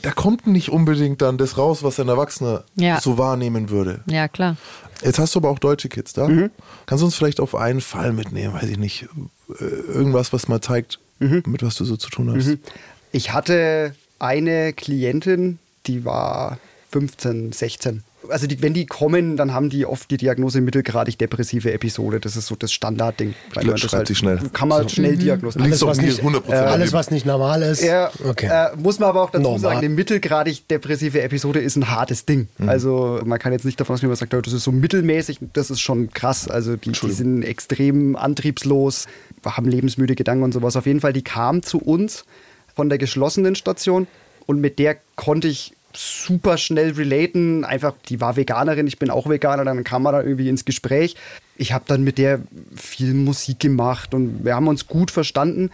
[0.03, 3.01] da kommt nicht unbedingt dann das raus, was ein Erwachsener Ja.
[3.01, 4.01] so wahrnehmen würde.
[4.07, 4.57] Ja, klar.
[5.03, 6.29] Jetzt hast du aber auch deutsche Kids da.
[6.29, 6.51] Mhm.
[6.87, 9.07] Kannst du uns vielleicht auf einen Fall mitnehmen, weiß ich nicht,
[9.61, 11.43] äh, irgendwas, was mal zeigt, Mhm.
[11.47, 12.59] mit was du so zu tun hast?
[13.13, 16.59] Ich hatte eine Klientin, die war
[16.91, 18.03] 15, 16.
[18.29, 22.21] Also die, wenn die kommen, dann haben die oft die Diagnose mittelgradig depressive Episode.
[22.21, 23.35] Das ist so das Standardding.
[23.77, 24.39] Schreibt sich schnell.
[24.53, 25.73] Kann man schnell Liegt diagnostizieren.
[25.73, 27.83] Alles, was nicht, 100% äh, alles, was nicht normal ist.
[27.83, 28.49] Ja, Okay.
[28.51, 29.61] äh, muss man aber auch dazu Normal.
[29.61, 32.49] sagen, eine mittelgradig depressive Episode ist ein hartes Ding.
[32.59, 32.69] Mhm.
[32.69, 35.81] Also man kann jetzt nicht davon ausgehen, man sagt, das ist so mittelmäßig, das ist
[35.81, 36.49] schon krass.
[36.49, 39.07] Also die, die sind extrem antriebslos,
[39.45, 40.77] haben lebensmüde Gedanken und sowas.
[40.77, 42.25] Auf jeden Fall, die kam zu uns
[42.75, 44.07] von der geschlossenen Station
[44.47, 47.65] und mit der konnte ich super schnell relaten.
[47.65, 51.17] Einfach, die war Veganerin, ich bin auch Veganer, dann kam man da irgendwie ins Gespräch.
[51.57, 52.41] Ich habe dann mit der
[52.75, 55.71] viel Musik gemacht und wir haben uns gut verstanden.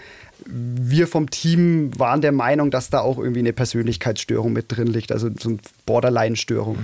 [0.46, 5.12] Wir vom Team waren der Meinung, dass da auch irgendwie eine Persönlichkeitsstörung mit drin liegt,
[5.12, 6.78] also so eine Borderline-Störung.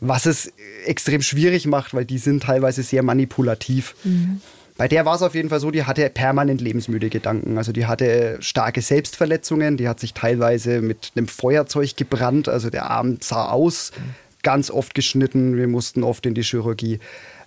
[0.00, 0.52] Was es
[0.86, 3.94] extrem schwierig macht, weil die sind teilweise sehr manipulativ.
[4.82, 7.56] Bei der war es auf jeden Fall so, die hatte permanent lebensmüde Gedanken.
[7.56, 12.90] Also die hatte starke Selbstverletzungen, die hat sich teilweise mit einem Feuerzeug gebrannt, also der
[12.90, 13.92] Arm sah aus,
[14.42, 16.98] ganz oft geschnitten, wir mussten oft in die Chirurgie.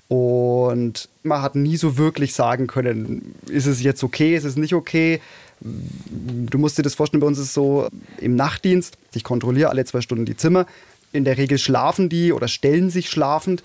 [0.08, 4.74] Und man hat nie so wirklich sagen können, ist es jetzt okay, ist es nicht
[4.74, 5.20] okay.
[5.60, 7.90] Du musst dir das vorstellen, bei uns ist es so
[8.22, 10.68] im Nachtdienst, ich kontrolliere alle zwei Stunden die Zimmer.
[11.12, 13.62] In der Regel schlafen die oder stellen sich schlafend.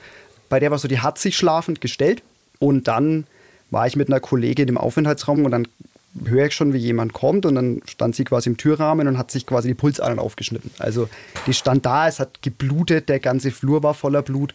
[0.49, 2.25] Bei der war so, die hat sich schlafend gestellt
[2.59, 3.27] und dann
[3.71, 5.67] war ich mit einer Kollegin im Aufenthaltsraum und dann
[6.25, 9.31] höre ich schon, wie jemand kommt und dann stand sie quasi im Türrahmen und hat
[9.31, 10.71] sich quasi die Pulsadern aufgeschnitten.
[10.79, 11.09] Also
[11.47, 14.53] die stand da, es hat geblutet, der ganze Flur war voller Blut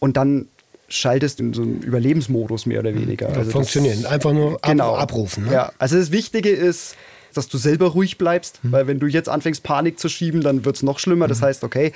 [0.00, 0.48] und dann
[0.88, 3.28] schaltest in so einen Überlebensmodus mehr oder weniger.
[3.28, 4.04] Ja, Also das- funktionieren.
[4.04, 4.94] Einfach nur ab, genau.
[4.94, 5.46] abrufen.
[5.46, 5.52] Ne?
[5.52, 6.96] Ja, also das Wichtige ist,
[7.32, 10.76] dass du selber ruhig bleibst, weil wenn du jetzt anfängst, Panik zu schieben, dann wird
[10.76, 11.28] es noch schlimmer.
[11.28, 11.92] Das heißt, okay,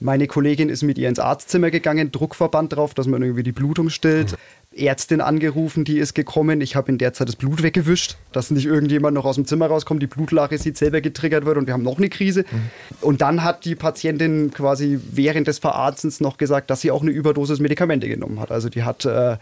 [0.00, 3.88] meine Kollegin ist mit ihr ins Arztzimmer gegangen, Druckverband drauf, dass man irgendwie die Blutung
[3.90, 4.36] stillt.
[4.76, 6.60] Ärztin angerufen, die ist gekommen.
[6.60, 9.66] Ich habe in der Zeit das Blut weggewischt, dass nicht irgendjemand noch aus dem Zimmer
[9.66, 12.44] rauskommt, die Blutlache sieht selber getriggert wird und wir haben noch eine Krise.
[13.00, 17.10] Und dann hat die Patientin quasi während des Verarztens noch gesagt, dass sie auch eine
[17.10, 18.52] Überdosis Medikamente genommen hat.
[18.52, 19.38] Also die hat äh,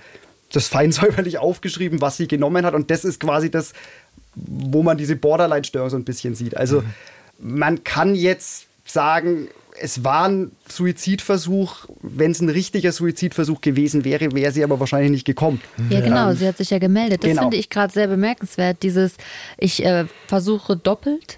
[0.50, 2.72] das fein säuberlich aufgeschrieben, was sie genommen hat.
[2.72, 3.74] Und das ist quasi das,
[4.34, 6.56] wo man diese Borderline-Störung so ein bisschen sieht.
[6.56, 6.82] Also
[7.38, 9.48] man kann jetzt sagen,
[9.80, 11.86] es war ein Suizidversuch.
[12.02, 15.60] Wenn es ein richtiger Suizidversuch gewesen wäre, wäre sie aber wahrscheinlich nicht gekommen.
[15.90, 17.22] Ja, genau, sie hat sich ja gemeldet.
[17.22, 17.42] Das genau.
[17.42, 18.82] finde ich gerade sehr bemerkenswert.
[18.82, 19.14] Dieses,
[19.56, 21.36] ich äh, versuche doppelt,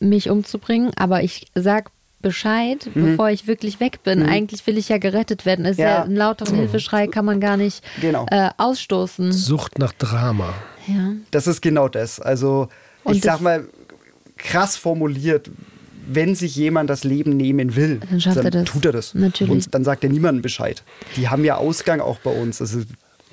[0.00, 4.22] mich umzubringen, aber ich sag Bescheid, bevor ich wirklich weg bin.
[4.22, 5.64] Eigentlich will ich ja gerettet werden.
[5.64, 5.88] Es ist Ja.
[5.88, 6.02] ja.
[6.04, 8.26] einen lauteren Hilfeschrei kann man gar nicht Genau.
[8.30, 9.32] äh, ausstoßen.
[9.32, 10.54] Sucht nach Drama.
[10.86, 11.14] Ja.
[11.32, 12.20] Das ist genau das.
[12.20, 12.68] Also
[13.02, 13.66] Und ich sag mal,
[14.36, 15.50] krass formuliert,
[16.06, 18.64] wenn sich jemand das Leben nehmen will, Dann schafft er das.
[18.64, 19.14] tut er das.
[19.14, 19.50] Natürlich.
[19.52, 20.82] Und dann sagt er niemandem Bescheid.
[21.16, 22.60] Die haben ja Ausgang auch bei uns.
[22.60, 22.80] Also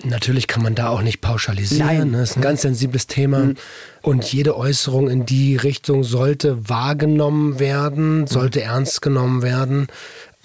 [0.03, 1.85] Natürlich kann man da auch nicht pauschalisieren.
[1.85, 2.11] Nein.
[2.11, 2.19] Ne?
[2.19, 3.53] Das ist ein ganz sensibles Thema.
[4.01, 9.87] Und jede Äußerung in die Richtung sollte wahrgenommen werden, sollte ernst genommen werden.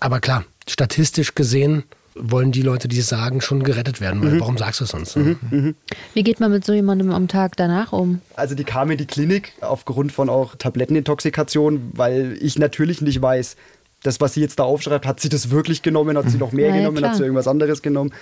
[0.00, 1.84] Aber klar, statistisch gesehen
[2.16, 4.22] wollen die Leute, die es sagen, schon gerettet werden.
[4.22, 5.16] Weil warum sagst du es sonst?
[5.16, 5.74] ne?
[6.14, 8.20] Wie geht man mit so jemandem am Tag danach um?
[8.36, 13.56] Also die kam in die Klinik aufgrund von auch Tablettenintoxikation, weil ich natürlich nicht weiß,
[14.02, 16.68] das, was sie jetzt da aufschreibt, hat sie das wirklich genommen, hat sie noch mehr
[16.68, 17.10] Ja, ja, genommen, klar.
[17.10, 18.12] hat sie irgendwas anderes genommen.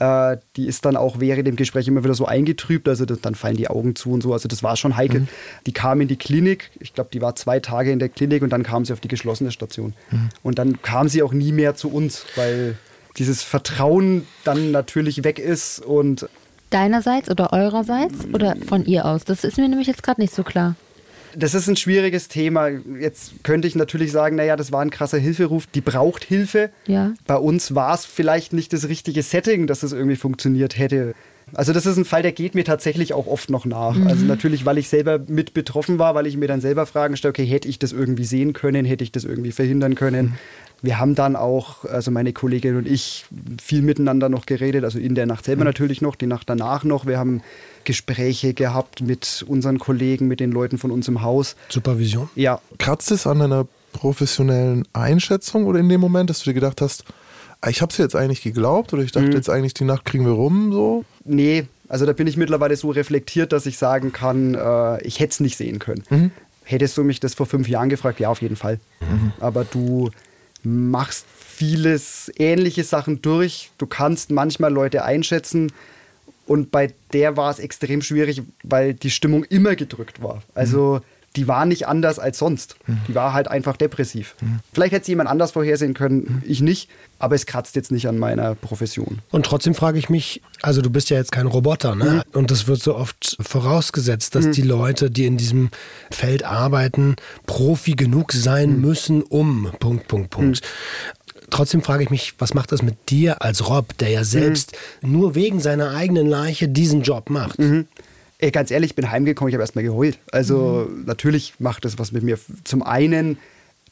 [0.00, 3.36] Äh, die ist dann auch während dem Gespräch immer wieder so eingetrübt, also das, dann
[3.36, 4.32] fallen die Augen zu und so.
[4.32, 5.28] Also das war schon heikel.
[5.66, 8.50] Die kam in die Klinik, ich glaube, die war zwei Tage in der Klinik und
[8.50, 9.94] dann kam sie auf die geschlossene Station.
[10.42, 12.76] Und dann kam sie auch nie mehr zu uns, weil
[13.18, 16.28] dieses Vertrauen dann natürlich weg ist und
[16.70, 19.24] Deinerseits oder eurerseits oder von ihr aus?
[19.24, 20.76] Das ist mir nämlich jetzt gerade nicht so klar.
[21.34, 22.68] Das ist ein schwieriges Thema.
[23.00, 26.70] Jetzt könnte ich natürlich sagen, naja, das war ein krasser Hilferuf, die braucht Hilfe.
[26.86, 27.12] Ja.
[27.26, 31.14] Bei uns war es vielleicht nicht das richtige Setting, dass es irgendwie funktioniert hätte.
[31.54, 33.96] Also das ist ein Fall, der geht mir tatsächlich auch oft noch nach.
[34.06, 37.30] Also natürlich, weil ich selber mit betroffen war, weil ich mir dann selber Fragen stelle,
[37.30, 40.34] okay, hätte ich das irgendwie sehen können, hätte ich das irgendwie verhindern können.
[40.80, 43.26] Wir haben dann auch, also meine Kollegin und ich,
[43.60, 47.06] viel miteinander noch geredet, also in der Nacht selber natürlich noch, die Nacht danach noch.
[47.06, 47.42] Wir haben
[47.84, 51.56] Gespräche gehabt mit unseren Kollegen, mit den Leuten von uns im Haus.
[51.68, 52.30] Supervision.
[52.36, 56.80] Ja, Kratzt es an deiner professionellen Einschätzung oder in dem Moment, dass du dir gedacht
[56.80, 57.04] hast,
[57.60, 60.24] ah, ich habe es jetzt eigentlich geglaubt oder ich dachte jetzt eigentlich, die Nacht kriegen
[60.24, 61.04] wir rum so?
[61.24, 65.30] nee, also da bin ich mittlerweile so reflektiert, dass ich sagen kann, äh, ich hätte
[65.30, 66.32] es nicht sehen können.
[66.64, 68.78] Hättest du mich das vor fünf Jahren gefragt, ja, auf jeden Fall.
[69.40, 70.10] Aber du
[70.62, 73.70] machst vieles ähnliche Sachen durch.
[73.78, 75.72] Du kannst manchmal Leute einschätzen.
[76.46, 80.42] Und bei der war es extrem schwierig, weil die Stimmung immer gedrückt war.
[80.54, 81.00] Also
[81.38, 82.74] die war nicht anders als sonst.
[83.06, 84.34] Die war halt einfach depressiv.
[84.72, 86.88] Vielleicht hätte es jemand anders vorhersehen können, ich nicht.
[87.20, 89.20] Aber es kratzt jetzt nicht an meiner Profession.
[89.30, 92.22] Und trotzdem frage ich mich, also du bist ja jetzt kein Roboter, ne?
[92.32, 95.70] Und das wird so oft vorausgesetzt, dass die Leute, die in diesem
[96.10, 97.14] Feld arbeiten,
[97.46, 100.62] Profi genug sein müssen, um Punkt, Punkt, Punkt.
[101.50, 105.36] Trotzdem frage ich mich, was macht das mit dir als Rob, der ja selbst nur
[105.36, 107.58] wegen seiner eigenen Leiche diesen Job macht?
[108.40, 110.18] Ey, ganz ehrlich, ich bin heimgekommen, ich habe erstmal geheult.
[110.30, 112.38] Also natürlich macht das was mit mir.
[112.62, 113.38] Zum einen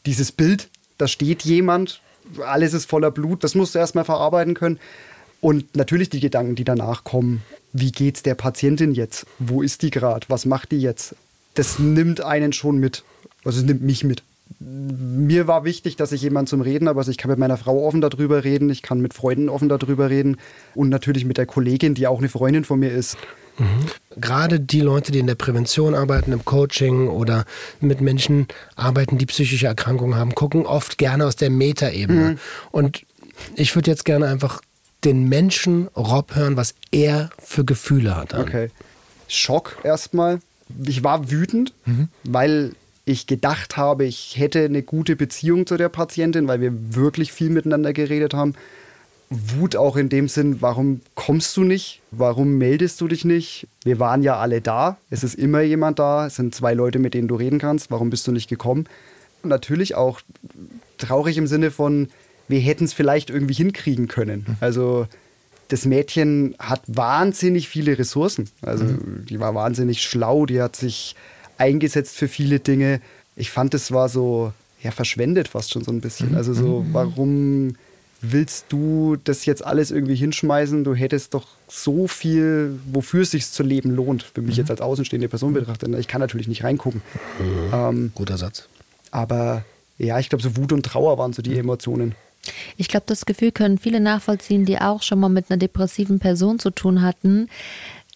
[0.06, 2.00] dieses Bild, da steht jemand,
[2.44, 4.78] alles ist voller Blut, das musst du erstmal verarbeiten können.
[5.40, 7.42] Und natürlich die Gedanken, die danach kommen.
[7.72, 9.26] Wie geht's der Patientin jetzt?
[9.38, 10.26] Wo ist die gerade?
[10.28, 11.14] Was macht die jetzt?
[11.54, 13.02] Das nimmt einen schon mit.
[13.44, 14.22] Also es nimmt mich mit.
[14.60, 17.00] Mir war wichtig, dass ich jemanden zum Reden habe.
[17.00, 20.08] Also ich kann mit meiner Frau offen darüber reden, ich kann mit Freunden offen darüber
[20.08, 20.38] reden
[20.74, 23.16] und natürlich mit der Kollegin, die auch eine Freundin von mir ist.
[24.16, 27.44] Gerade die Leute, die in der Prävention arbeiten, im Coaching oder
[27.80, 32.38] mit Menschen arbeiten, die psychische Erkrankungen haben, gucken oft gerne aus der Metaebene.
[32.70, 33.04] Und
[33.54, 34.60] ich würde jetzt gerne einfach
[35.04, 38.34] den Menschen Rob hören, was er für Gefühle hat.
[38.34, 38.70] Okay.
[39.28, 40.40] Schock erstmal.
[40.84, 41.72] Ich war wütend,
[42.24, 42.72] weil
[43.04, 47.50] ich gedacht habe, ich hätte eine gute Beziehung zu der Patientin, weil wir wirklich viel
[47.50, 48.54] miteinander geredet haben.
[49.28, 52.00] Wut auch in dem Sinn, warum kommst du nicht?
[52.12, 53.66] Warum meldest du dich nicht?
[53.84, 54.98] Wir waren ja alle da.
[55.10, 56.26] Es ist immer jemand da.
[56.26, 57.90] Es sind zwei Leute, mit denen du reden kannst.
[57.90, 58.86] Warum bist du nicht gekommen?
[59.42, 60.20] Und natürlich auch
[60.98, 62.08] traurig im Sinne von,
[62.46, 64.56] wir hätten es vielleicht irgendwie hinkriegen können.
[64.60, 65.08] Also
[65.68, 68.48] das Mädchen hat wahnsinnig viele Ressourcen.
[68.62, 68.84] Also
[69.28, 71.16] die war wahnsinnig schlau, die hat sich
[71.58, 73.00] eingesetzt für viele Dinge.
[73.34, 76.36] Ich fand, es war so ja, verschwendet fast schon so ein bisschen.
[76.36, 77.74] Also so, warum
[78.20, 80.84] willst du das jetzt alles irgendwie hinschmeißen?
[80.84, 84.80] Du hättest doch so viel, wofür es sich zu leben lohnt, für mich jetzt als
[84.80, 85.94] außenstehende Person betrachtet.
[85.98, 87.02] Ich kann natürlich nicht reingucken.
[87.72, 88.68] Ähm, Guter Satz.
[89.10, 89.64] aber
[89.98, 92.14] ja, ich glaube, so Wut und Trauer waren so die Emotionen.
[92.76, 96.58] Ich glaube, das Gefühl können viele nachvollziehen, die auch schon mal mit einer depressiven Person
[96.58, 97.48] zu tun hatten.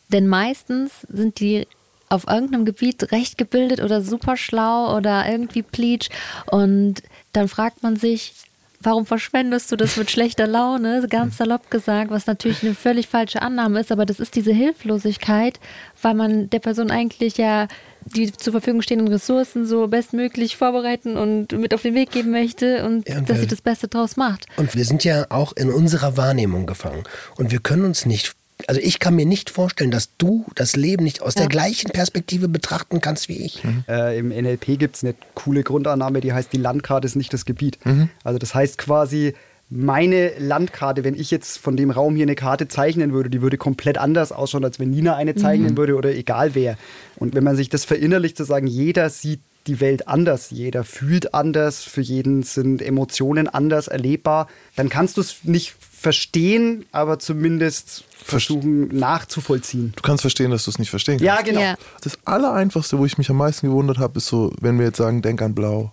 [0.08, 1.66] Denn meistens sind die
[2.08, 6.10] auf irgendeinem Gebiet recht gebildet oder super schlau oder irgendwie pleatsch.
[6.46, 8.34] Und dann fragt man sich,
[8.80, 11.06] warum verschwendest du das mit schlechter Laune?
[11.08, 15.60] Ganz salopp gesagt, was natürlich eine völlig falsche Annahme ist, aber das ist diese Hilflosigkeit,
[16.02, 17.68] weil man der Person eigentlich ja
[18.04, 22.84] die zur Verfügung stehenden Ressourcen so bestmöglich vorbereiten und mit auf den Weg geben möchte
[22.84, 24.46] und Ja, und dass sie das Beste draus macht.
[24.56, 27.04] Und wir sind ja auch in unserer Wahrnehmung gefangen.
[27.36, 28.34] Und wir können uns nicht,
[28.68, 32.48] also ich kann mir nicht vorstellen, dass du das Leben nicht aus der gleichen Perspektive
[32.48, 33.62] betrachten kannst wie ich.
[33.88, 37.44] Äh, Im NLP gibt es eine coole Grundannahme, die heißt, die Landkarte ist nicht das
[37.44, 37.78] Gebiet.
[38.24, 39.34] Also das heißt quasi,
[39.70, 43.56] meine Landkarte, wenn ich jetzt von dem Raum hier eine Karte zeichnen würde, die würde
[43.56, 46.76] komplett anders ausschauen, als wenn Nina eine zeichnen würde oder egal wer.
[47.16, 51.34] Und wenn man sich das verinnerlicht, zu sagen, jeder sieht die Welt anders, jeder fühlt
[51.34, 58.04] anders, für jeden sind Emotionen anders erlebbar, dann kannst du es nicht verstehen, aber zumindest
[58.24, 59.92] versuchen nachzuvollziehen.
[59.96, 61.26] Du kannst verstehen, dass du es nicht verstehen kannst.
[61.26, 61.60] Ja, genau.
[61.60, 61.74] Ja.
[62.02, 65.20] Das Allereinfachste, wo ich mich am meisten gewundert habe, ist so, wenn wir jetzt sagen,
[65.20, 65.92] denk an Blau.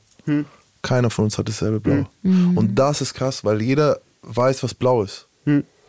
[0.82, 2.06] Keiner von uns hat dasselbe Blau.
[2.24, 5.28] Und das ist krass, weil jeder weiß, was Blau ist.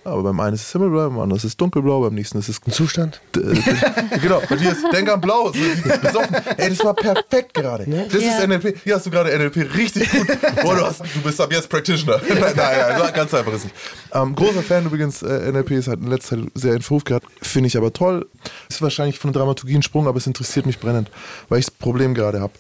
[0.08, 2.60] Aber beim einen ist es himmelblau, beim anderen ist es dunkelblau, beim nächsten ist es
[2.66, 3.20] Ein Zustand?
[3.36, 5.50] Äh, genau, bei dir ist Denk an Blau.
[5.52, 6.36] Besoffen.
[6.56, 7.84] Ey, das war perfekt gerade.
[8.10, 8.38] Das Ja.
[8.38, 8.78] ist NLP.
[8.84, 10.26] Hier hast du gerade NLP richtig gut.
[10.62, 12.20] Boah, du, hast, du bist ab jetzt Practitioner.
[12.28, 13.74] nein, nein, ganz einfach ist nicht.
[14.12, 17.26] Ähm, großer Fan übrigens, äh, NLP ist halt in letzter Zeit sehr in Verruf gehabt.
[17.42, 18.26] Finde ich aber toll.
[18.68, 21.10] Ist wahrscheinlich von der Dramaturgie ein Sprung, aber es interessiert mich brennend,
[21.48, 22.52] weil ich das Problem gerade habe.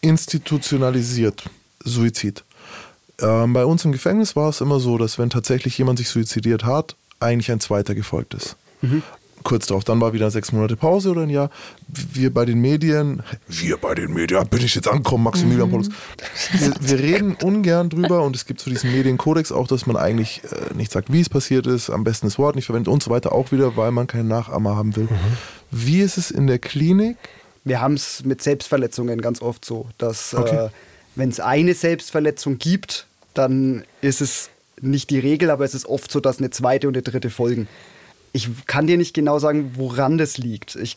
[0.00, 1.42] Institutionalisiert
[1.84, 2.44] Suizid.
[3.22, 6.64] Ähm, bei uns im Gefängnis war es immer so, dass wenn tatsächlich jemand sich suizidiert
[6.64, 8.56] hat, eigentlich ein zweiter gefolgt ist.
[9.44, 11.50] Kurz darauf, dann war wieder sechs Monate Pause oder ein Jahr.
[11.88, 15.88] Wir bei den Medien, wir bei den Medien, bin ich jetzt angekommen, Maximilian Paulus.
[16.52, 20.42] Wir, wir reden ungern drüber und es gibt so diesen Medienkodex auch, dass man eigentlich
[20.44, 23.10] äh, nicht sagt, wie es passiert ist, am besten das Wort nicht verwendet und so
[23.10, 25.08] weiter, auch wieder, weil man keinen Nachahmer haben will.
[25.70, 27.16] Wie ist es in der Klinik?
[27.64, 30.66] Wir haben es mit Selbstverletzungen ganz oft so, dass Okay.
[30.66, 30.68] äh,
[31.14, 36.10] wenn es eine Selbstverletzung gibt, dann ist es nicht die Regel, aber es ist oft
[36.10, 37.68] so, dass eine zweite und eine dritte folgen.
[38.32, 40.76] Ich kann dir nicht genau sagen, woran das liegt.
[40.76, 40.96] Ich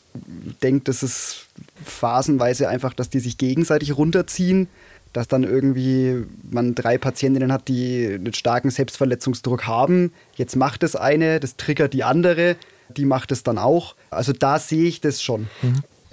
[0.63, 1.47] denke, das ist
[1.83, 4.69] phasenweise einfach, dass die sich gegenseitig runterziehen,
[5.11, 10.13] dass dann irgendwie man drei Patientinnen hat, die einen starken Selbstverletzungsdruck haben.
[10.35, 12.55] Jetzt macht es eine, das triggert die andere,
[12.95, 13.95] die macht es dann auch.
[14.09, 15.47] Also da sehe ich das schon.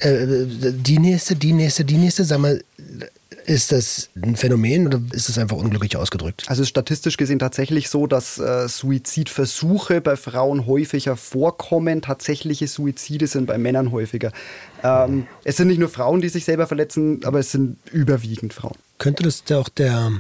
[0.02, 2.62] Äh, die nächste, die nächste, die nächste, sag mal,
[3.44, 6.44] ist das ein Phänomen oder ist es einfach unglücklich ausgedrückt?
[6.46, 12.02] Also statistisch gesehen tatsächlich so, dass äh, Suizidversuche bei Frauen häufiger vorkommen.
[12.02, 14.32] Tatsächliche Suizide sind bei Männern häufiger.
[14.82, 18.76] Ähm, es sind nicht nur Frauen, die sich selber verletzen, aber es sind überwiegend Frauen.
[18.98, 20.12] Könnte das auch der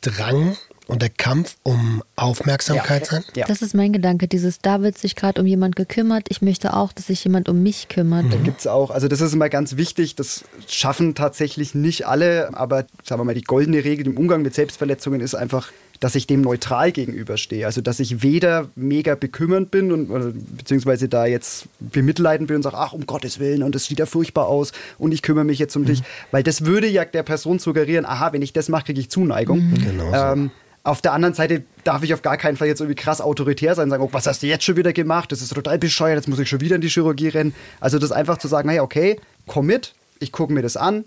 [0.00, 0.56] Drang
[0.88, 3.22] und der Kampf um Aufmerksamkeit sein?
[3.36, 3.46] Ja.
[3.46, 6.92] Das ist mein Gedanke, dieses, da wird sich gerade um jemand gekümmert, ich möchte auch,
[6.92, 8.24] dass sich jemand um mich kümmert.
[8.42, 12.86] Gibt es auch, also das ist immer ganz wichtig, das schaffen tatsächlich nicht alle, aber
[13.04, 15.70] sagen wir mal, die goldene Regel im Umgang mit Selbstverletzungen ist einfach,
[16.00, 17.66] dass ich dem neutral gegenüberstehe.
[17.66, 22.76] Also dass ich weder mega bekümmernd bin und beziehungsweise da jetzt bemitleidend bin und sage,
[22.78, 25.76] ach um Gottes Willen und das sieht ja furchtbar aus und ich kümmere mich jetzt
[25.76, 26.02] um dich.
[26.30, 29.74] Weil das würde ja der Person suggerieren, aha, wenn ich das mache, kriege ich Zuneigung.
[29.84, 30.16] Genau so.
[30.16, 30.50] Ähm,
[30.88, 33.84] auf der anderen Seite darf ich auf gar keinen Fall jetzt irgendwie krass autoritär sein
[33.84, 35.30] und sagen, oh, was hast du jetzt schon wieder gemacht?
[35.30, 37.54] Das ist total bescheuert, jetzt muss ich schon wieder in die Chirurgie rennen.
[37.80, 41.04] Also das einfach zu sagen, naja, okay, komm mit, ich gucke mir das an,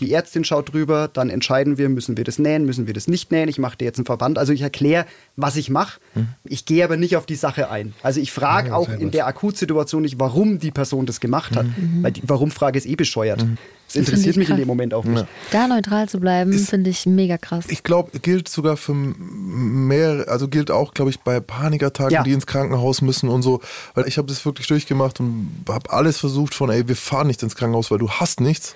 [0.00, 3.30] die Ärztin schaut drüber, dann entscheiden wir, müssen wir das nähen, müssen wir das nicht
[3.30, 3.48] nähen.
[3.48, 4.38] Ich mache dir jetzt einen Verband.
[4.38, 5.04] Also ich erkläre,
[5.36, 6.00] was ich mache.
[6.44, 7.92] Ich gehe aber nicht auf die Sache ein.
[8.02, 11.66] Also ich frage Ja, auch in der Akutsituation nicht, warum die Person das gemacht hat.
[12.00, 13.44] Weil die Warum-Frage ist eh bescheuert.
[13.92, 14.60] Das interessiert ich mich in krass.
[14.60, 15.26] dem Moment auch nicht.
[15.50, 17.64] Da neutral zu bleiben, finde ich mega krass.
[17.68, 22.22] Ich glaube, gilt sogar für mehr, also gilt auch, glaube ich, bei Panikattacken, Ja.
[22.22, 23.60] die ins Krankenhaus müssen und so.
[23.94, 27.42] Weil ich habe das wirklich durchgemacht und habe alles versucht von, ey, wir fahren nicht
[27.42, 28.74] ins Krankenhaus, weil du hast nichts,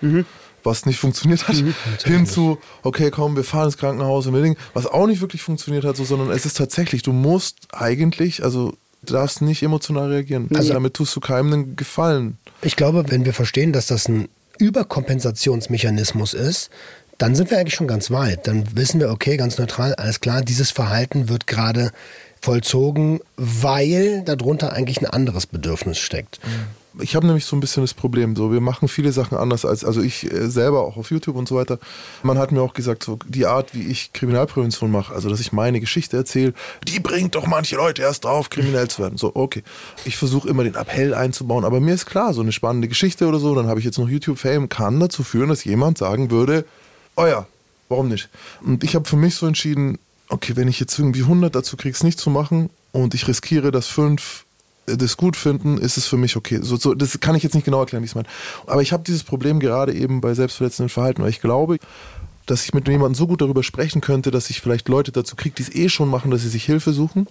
[0.62, 1.56] was nicht funktioniert hat,
[2.04, 5.42] hin zu, okay, komm, wir fahren ins Krankenhaus und wir Ding, was auch nicht wirklich
[5.42, 10.08] funktioniert hat, so, sondern es ist tatsächlich, du musst eigentlich, also du darfst nicht emotional
[10.10, 10.48] reagieren.
[10.54, 12.38] Also damit tust du keinem einen Gefallen.
[12.62, 16.70] Ich glaube, wenn wir verstehen, dass das ein Überkompensationsmechanismus ist,
[17.18, 18.46] dann sind wir eigentlich schon ganz weit.
[18.46, 21.90] Dann wissen wir, okay, ganz neutral, alles klar, dieses Verhalten wird gerade
[22.40, 26.40] vollzogen, weil darunter eigentlich ein anderes Bedürfnis steckt.
[27.00, 29.84] Ich habe nämlich so ein bisschen das Problem, so wir machen viele Sachen anders als,
[29.84, 31.78] also ich äh, selber auch auf YouTube und so weiter.
[32.22, 35.52] Man hat mir auch gesagt, so die Art, wie ich Kriminalprävention mache, also dass ich
[35.52, 36.54] meine Geschichte erzähle,
[36.86, 39.18] die bringt doch manche Leute erst drauf, kriminell zu werden.
[39.18, 39.62] So, okay.
[40.04, 43.40] Ich versuche immer den Appell einzubauen, aber mir ist klar, so eine spannende Geschichte oder
[43.40, 46.64] so, dann habe ich jetzt noch YouTube-Fame, kann dazu führen, dass jemand sagen würde,
[47.16, 47.46] oh ja,
[47.88, 48.28] warum nicht?
[48.64, 51.94] Und ich habe für mich so entschieden, okay, wenn ich jetzt irgendwie 100 dazu kriege,
[51.94, 54.44] es nicht zu machen und ich riskiere, dass fünf
[54.86, 56.58] das gut finden, ist es für mich okay.
[56.62, 58.28] So, so, das kann ich jetzt nicht genau erklären, wie ich es meine.
[58.66, 61.78] Aber ich habe dieses Problem gerade eben bei selbstverletzenden Verhalten, weil ich glaube,
[62.46, 65.54] dass ich mit jemandem so gut darüber sprechen könnte, dass ich vielleicht Leute dazu kriege,
[65.54, 67.26] die es eh schon machen, dass sie sich Hilfe suchen.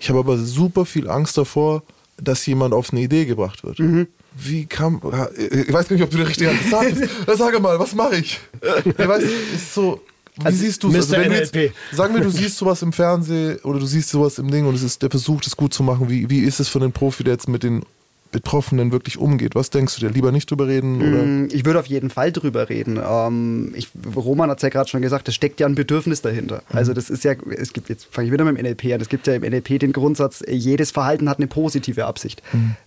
[0.00, 1.82] Ich habe aber super viel Angst davor,
[2.16, 3.78] dass jemand auf eine Idee gebracht wird.
[3.78, 4.08] Mhm.
[4.38, 5.00] Wie kam.
[5.38, 7.10] Ich weiß gar nicht, ob du der richtige Antwort bist.
[7.38, 8.40] Sag mal, was mache ich?
[8.84, 9.22] Ich weiß,
[9.54, 10.00] ist so.
[10.38, 11.10] Wie Also, siehst du es?
[11.10, 11.72] Wenn du jetzt, NLP.
[11.92, 14.82] sagen wir, du siehst sowas im Fernsehen oder du siehst sowas im Ding und es
[14.82, 16.08] ist der Versuch, das gut zu machen.
[16.10, 17.84] Wie, wie ist es für einen Profi, der jetzt mit den
[18.32, 19.54] Betroffenen wirklich umgeht?
[19.54, 20.12] Was denkst du dir?
[20.12, 20.96] Lieber nicht drüber reden?
[20.96, 21.22] Oder?
[21.22, 22.98] Mm, Ich würde auf jeden Fall drüber reden.
[23.04, 26.62] Ähm, ich, Roman hat es ja gerade schon gesagt, es steckt ja ein Bedürfnis dahinter.
[26.70, 29.08] Also das ist ja, es gibt, jetzt fange ich wieder mit dem NLP an, es
[29.08, 32.42] gibt ja im NLP den Grundsatz, jedes Verhalten hat eine positive Absicht.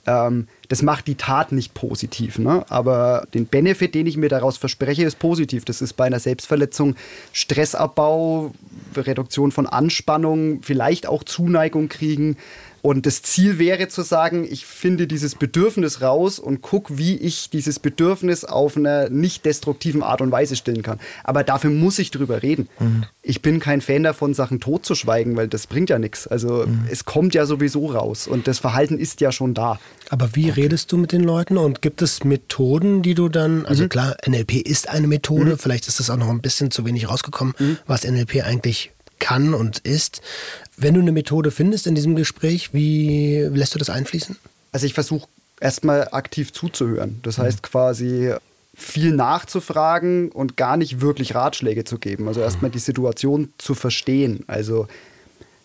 [0.06, 2.63] Ähm, das macht die Tat nicht positiv, ne?
[2.69, 5.65] aber den Benefit, den ich mir daraus verspreche, ist positiv.
[5.65, 6.95] Das ist bei einer Selbstverletzung
[7.34, 8.54] Stressabbau,
[8.95, 12.38] Reduktion von Anspannung, vielleicht auch Zuneigung kriegen.
[12.82, 17.50] Und das Ziel wäre zu sagen, ich finde dieses Bedürfnis raus und gucke, wie ich
[17.50, 21.00] dieses Bedürfnis auf einer nicht destruktiven Art und Weise stillen kann.
[21.24, 22.70] Aber dafür muss ich drüber reden.
[23.22, 26.28] Ich bin kein Fan davon, Sachen totzuschweigen, weil das bringt ja nichts.
[26.28, 29.80] Also es kommt ja sowieso raus und das Verhalten ist ja schon da.
[30.10, 33.88] Aber wie redest du mit den Leuten und gibt es Methoden, die du dann, also
[33.88, 37.54] klar, NLP ist eine Methode, vielleicht ist das auch noch ein bisschen zu wenig rausgekommen,
[37.86, 40.21] was NLP eigentlich kann und ist.
[40.77, 44.38] Wenn du eine Methode findest in diesem Gespräch, wie lässt du das einfließen?
[44.71, 45.27] Also ich versuche
[45.60, 47.19] erstmal aktiv zuzuhören.
[47.23, 48.34] Das heißt quasi
[48.75, 52.27] viel nachzufragen und gar nicht wirklich Ratschläge zu geben.
[52.27, 54.45] Also erstmal die Situation zu verstehen.
[54.47, 54.88] Also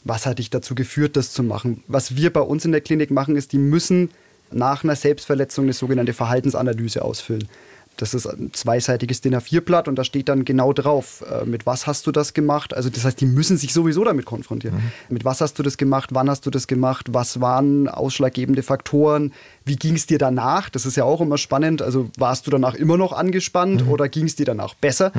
[0.03, 1.83] was hat dich dazu geführt, das zu machen?
[1.87, 4.11] Was wir bei uns in der Klinik machen, ist, die müssen
[4.51, 7.49] nach einer Selbstverletzung eine sogenannte Verhaltensanalyse ausfüllen.
[7.97, 11.87] Das ist ein zweiseitiges DIN A4-Blatt und da steht dann genau drauf, äh, mit was
[11.87, 12.75] hast du das gemacht.
[12.75, 14.93] Also das heißt, die müssen sich sowieso damit konfrontieren.
[15.09, 19.33] Mit was hast du das gemacht, wann hast du das gemacht, was waren ausschlaggebende Faktoren,
[19.65, 20.71] wie ging es dir danach?
[20.71, 21.83] Das ist ja auch immer spannend.
[21.83, 25.13] Also warst du danach immer noch angespannt oder ging es dir danach besser?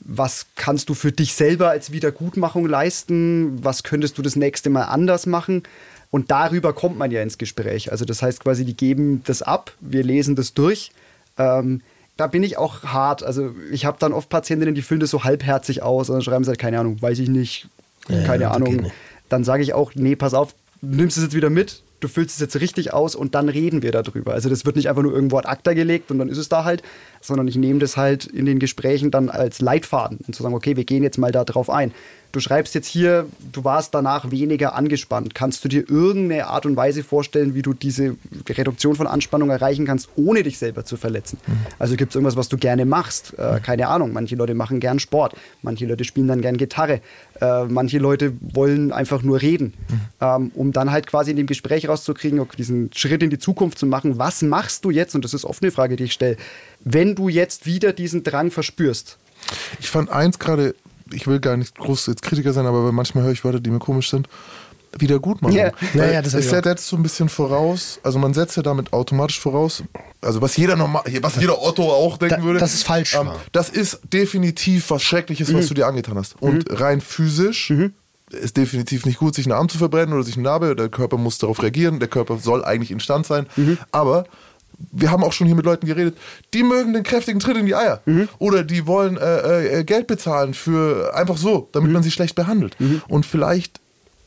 [0.00, 3.62] Was kannst du für dich selber als Wiedergutmachung leisten?
[3.62, 5.62] Was könntest du das nächste Mal anders machen?
[6.10, 7.92] Und darüber kommt man ja ins Gespräch.
[7.92, 10.90] Also das heißt quasi, die geben das ab, wir lesen das durch.
[11.36, 11.82] Ähm,
[12.18, 13.22] da bin ich auch hart.
[13.22, 16.44] Also ich habe dann oft Patientinnen, die füllen das so halbherzig aus und dann schreiben
[16.44, 17.68] sie halt, keine Ahnung, weiß ich nicht,
[18.08, 18.76] Ja, keine ja, Ahnung.
[18.76, 18.92] nicht.
[19.30, 22.34] Dann sage ich auch, nee, pass auf, du nimmst es jetzt wieder mit, du füllst
[22.34, 24.32] es jetzt richtig aus und dann reden wir darüber.
[24.34, 26.64] Also das wird nicht einfach nur irgendwo ad acta gelegt und dann ist es da
[26.64, 26.82] halt,
[27.20, 30.76] sondern ich nehme das halt in den Gesprächen dann als Leitfaden und zu sagen, okay,
[30.76, 31.92] wir gehen jetzt mal da drauf ein.
[32.30, 35.34] Du schreibst jetzt hier, du warst danach weniger angespannt.
[35.34, 39.86] Kannst du dir irgendeine Art und Weise vorstellen, wie du diese Reduktion von Anspannung erreichen
[39.86, 41.38] kannst, ohne dich selber zu verletzen?
[41.78, 43.32] Also gibt es irgendwas, was du gerne machst?
[43.38, 44.12] Äh, keine Ahnung.
[44.12, 45.36] Manche Leute machen gern Sport.
[45.62, 47.00] Manche Leute spielen dann gern Gitarre.
[47.40, 49.72] Äh, manche Leute wollen einfach nur reden,
[50.20, 53.86] ähm, um dann halt quasi in dem Gespräch rauszukriegen, diesen Schritt in die Zukunft zu
[53.86, 54.18] machen.
[54.18, 55.14] Was machst du jetzt?
[55.14, 56.36] Und das ist oft eine Frage, die ich stelle.
[56.80, 59.18] Wenn du jetzt wieder diesen Drang verspürst,
[59.80, 60.74] Ich fand eins gerade,
[61.12, 63.78] ich will gar nicht groß jetzt Kritiker sein, aber manchmal höre ich Wörter, die mir
[63.78, 64.28] komisch sind.
[64.98, 65.56] Wiedergutmachung.
[65.56, 65.70] Ja.
[65.92, 66.62] Weil Ja, ja, das ich auch.
[66.62, 69.82] setzt so ein bisschen voraus, also man setzt ja damit automatisch voraus,
[70.22, 72.58] also was jeder normal, was jeder Otto auch denken Da- würde.
[72.58, 73.28] dass es falsch ähm.
[73.52, 76.40] Das ist definitiv was Schreckliches, was du dir angetan hast.
[76.40, 77.70] Und rein physisch
[78.30, 80.74] ist definitiv nicht gut, sich einen Arm zu verbrennen oder sich eine Narbe.
[80.74, 81.98] Der Körper muss darauf reagieren.
[82.00, 83.46] Der Körper soll eigentlich instand sein.
[83.92, 84.24] Aber
[84.92, 86.16] wir haben auch schon hier mit Leuten geredet,
[86.54, 88.00] die mögen den kräftigen Tritt in die Eier.
[88.38, 92.76] Oder die wollen äh, äh, Geld bezahlen für einfach so, damit man sie schlecht behandelt.
[93.08, 93.80] Und vielleicht,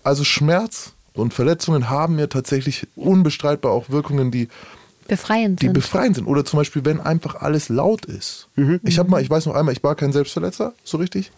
[0.03, 4.47] also Schmerz und Verletzungen haben ja tatsächlich unbestreitbar auch Wirkungen, die
[5.07, 5.73] Befreiend die sind.
[5.73, 6.25] befreiend sind.
[6.27, 8.47] Oder zum Beispiel, wenn einfach alles laut ist.
[8.83, 11.31] Ich habe mal, ich weiß noch einmal, ich war kein Selbstverletzer, so richtig.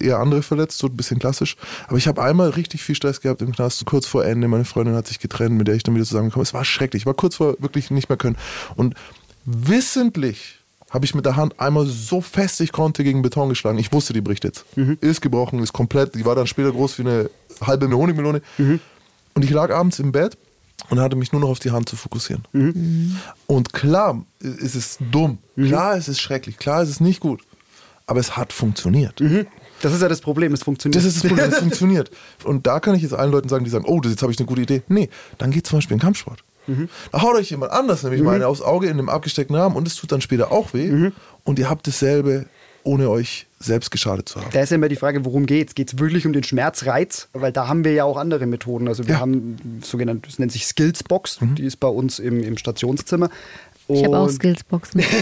[0.00, 1.56] Eher andere verletzt, so ein bisschen klassisch.
[1.88, 4.48] Aber ich habe einmal richtig viel Stress gehabt im Knast, kurz vor Ende.
[4.48, 6.48] Meine Freundin hat sich getrennt, mit der ich dann wieder zusammengekommen bin.
[6.48, 7.02] Es war schrecklich.
[7.02, 8.36] Ich war kurz vor wirklich nicht mehr können.
[8.76, 8.94] Und
[9.44, 10.58] wissentlich
[10.90, 13.78] habe ich mit der Hand einmal so fest ich konnte gegen Beton geschlagen.
[13.78, 14.64] Ich wusste, die bricht jetzt.
[15.00, 16.14] Ist gebrochen, ist komplett.
[16.14, 17.30] Die war dann später groß wie eine
[17.60, 18.42] halbe Honigmelone.
[19.34, 20.38] Und ich lag abends im Bett
[20.90, 22.44] und hatte mich nur noch auf die Hand zu fokussieren.
[23.46, 27.42] Und klar ist es dumm, klar ist es schrecklich, klar ist es nicht gut.
[28.06, 29.20] aber es hat funktioniert.
[29.84, 30.96] Das ist ja das Problem, es funktioniert.
[30.96, 32.10] Das ist das Problem, es funktioniert.
[32.44, 34.38] Und da kann ich jetzt allen Leuten sagen, die sagen, oh, das- jetzt habe ich
[34.38, 34.82] eine gute Idee.
[34.88, 35.08] Nee,
[35.38, 36.42] dann geht zum Beispiel in Kampfsport.
[37.12, 39.86] Da haut euch jemand anders nämlich mal eine aufs Auge in einem abgesteckten Rahmen und
[39.86, 41.10] es tut dann später auch weh.
[41.44, 42.46] Und ihr habt dasselbe,
[42.84, 44.48] ohne euch selbst geschadet zu haben.
[44.52, 45.74] Da ist ja immer die Frage, worum geht's?
[45.74, 47.28] Geht es wirklich um den Schmerzreiz?
[47.34, 48.88] Weil da haben wir ja auch andere Methoden.
[48.88, 49.20] Also wir Ja.
[49.20, 53.28] haben sogenannte, das nennt sich Skillsbox, die ist bei uns im, im Stationszimmer.
[53.88, 55.02] Ich habe auch Skillsboxen.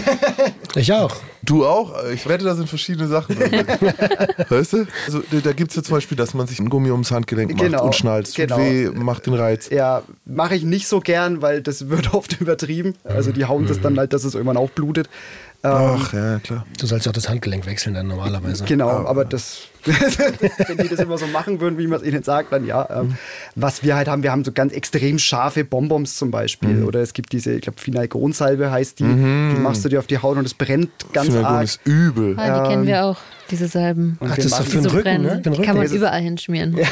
[0.75, 1.15] Ich auch.
[1.43, 1.93] Du auch?
[2.11, 3.51] Ich wette, da sind verschiedene Sachen drin.
[4.49, 4.87] weißt du?
[5.05, 7.61] Also, da, gibt es ja zum Beispiel, dass man sich ein Gummi ums Handgelenk macht
[7.61, 8.27] Genau, und schnallt.
[8.27, 8.57] Es tut genau.
[8.57, 9.69] weh, macht den Reiz.
[9.69, 12.95] Ja, mache ich nicht so gern, weil das wird oft übertrieben.
[13.03, 15.07] Also die hauen das dann halt, dass es irgendwann aufblutet.
[15.07, 16.65] Ähm, Ach, ja, klar.
[16.77, 18.65] Du sollst auch das Handgelenk wechseln dann normalerweise.
[18.65, 22.51] Genau, aber das, wenn die das immer so machen würden, wie man es ihnen sagt,
[22.51, 22.85] dann ja.
[23.01, 23.15] Ähm,
[23.55, 26.83] was wir halt haben, wir haben so ganz extrem scharfe Bonbons zum Beispiel.
[26.83, 29.03] Oder es gibt diese, ich glaube, Finalgonsalbe heißt die.
[29.05, 31.63] Die machst du dir auf die Haut und es brennt ganz Finalgon arg.
[31.63, 32.37] ist übel.
[32.37, 33.17] Ah, die kennen wir auch,
[33.49, 34.17] diese Salben.
[34.19, 35.23] Ach, das ist doch für den Die so Rücken, brennen.
[35.25, 35.41] ne?
[35.41, 35.65] Den Rücken.
[35.65, 36.77] Kann man überall hinschmieren.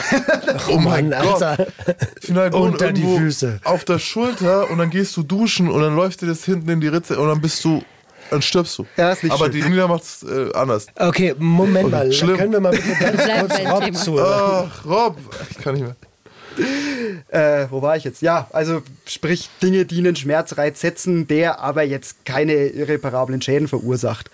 [0.69, 1.41] Oh mein Mann, Gott.
[1.43, 1.67] Alter.
[2.21, 3.59] Finalgon Unter die Füße.
[3.63, 6.79] Auf der Schulter und dann gehst du duschen und dann läuft dir das hinten in
[6.81, 7.81] die Ritze und dann bist du,
[8.31, 8.87] dann stirbst du.
[8.97, 9.53] Ja, ist nicht Aber schön.
[9.53, 10.87] die Nina macht es äh, anders.
[10.95, 12.11] Okay, Moment mal.
[12.11, 12.37] schlimm.
[12.37, 14.71] Können wir mal bitte ganz kurz Rob zuhören?
[14.73, 15.17] Ach, Rob,
[15.49, 15.95] ich kann nicht mehr.
[17.29, 18.21] Äh, wo war ich jetzt?
[18.21, 24.29] Ja, also sprich Dinge, die einen Schmerzreiz setzen, der aber jetzt keine irreparablen Schäden verursacht.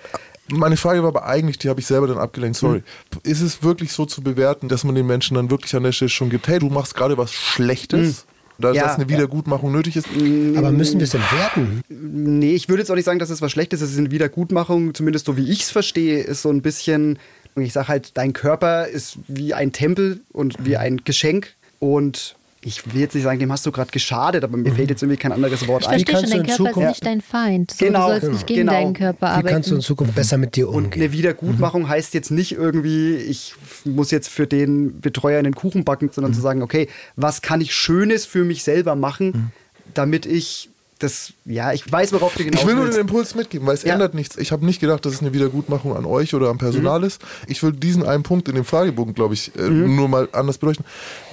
[0.50, 2.82] Meine Frage war aber eigentlich, die habe ich selber dann abgelenkt, sorry.
[3.24, 6.10] Ist es wirklich so zu bewerten, dass man den Menschen dann wirklich an der Stelle
[6.10, 8.26] schon gibt, hey, du machst gerade was Schlechtes,
[8.60, 9.10] da Ja, dass eine ja.
[9.10, 10.08] Wiedergutmachung nötig ist?
[10.56, 11.82] Aber müssen wir es denn werten?
[11.90, 13.90] Nee, ich würde jetzt auch nicht sagen, dass es was Schlechtes ist.
[13.90, 17.20] Es ist eine Wiedergutmachung, zumindest so wie ich es verstehe, ist so ein bisschen,
[17.56, 21.56] ich sage halt, dein Körper ist wie ein Tempel und wie ein Geschenk.
[21.80, 25.02] Und ich will jetzt nicht sagen, dem hast du gerade geschadet, aber mir fällt jetzt
[25.04, 26.00] irgendwie kein anderes Wort Ich ein.
[26.06, 27.72] verstehe kannst schon, du dein in Körper ist Zukunft- nicht dein Feind.
[27.72, 28.72] So, Genau, du sollst nicht gegen genau.
[28.74, 29.48] deinen Körper Wie arbeiten.
[29.48, 31.02] kannst du in Zukunft besser mit dir Und umgehen?
[31.04, 33.54] eine Wiedergutmachung heißt jetzt nicht irgendwie, ich
[33.86, 37.74] muss jetzt für den Betreuer einen Kuchen backen, sondern zu sagen, okay, was kann ich
[37.74, 39.52] Schönes für mich selber machen,
[39.94, 43.00] damit ich das, ja, ich weiß, worauf du hinaus Ich will nur den.
[43.02, 43.94] Impuls mitgeben, weil es Ja.
[43.94, 44.38] ändert nichts.
[44.38, 47.22] Ich habe nicht gedacht, dass es eine Wiedergutmachung an euch oder am Personal ist.
[47.48, 50.86] Ich will diesen einen Punkt in dem Fragebogen, glaube ich, äh, nur mal anders beleuchten.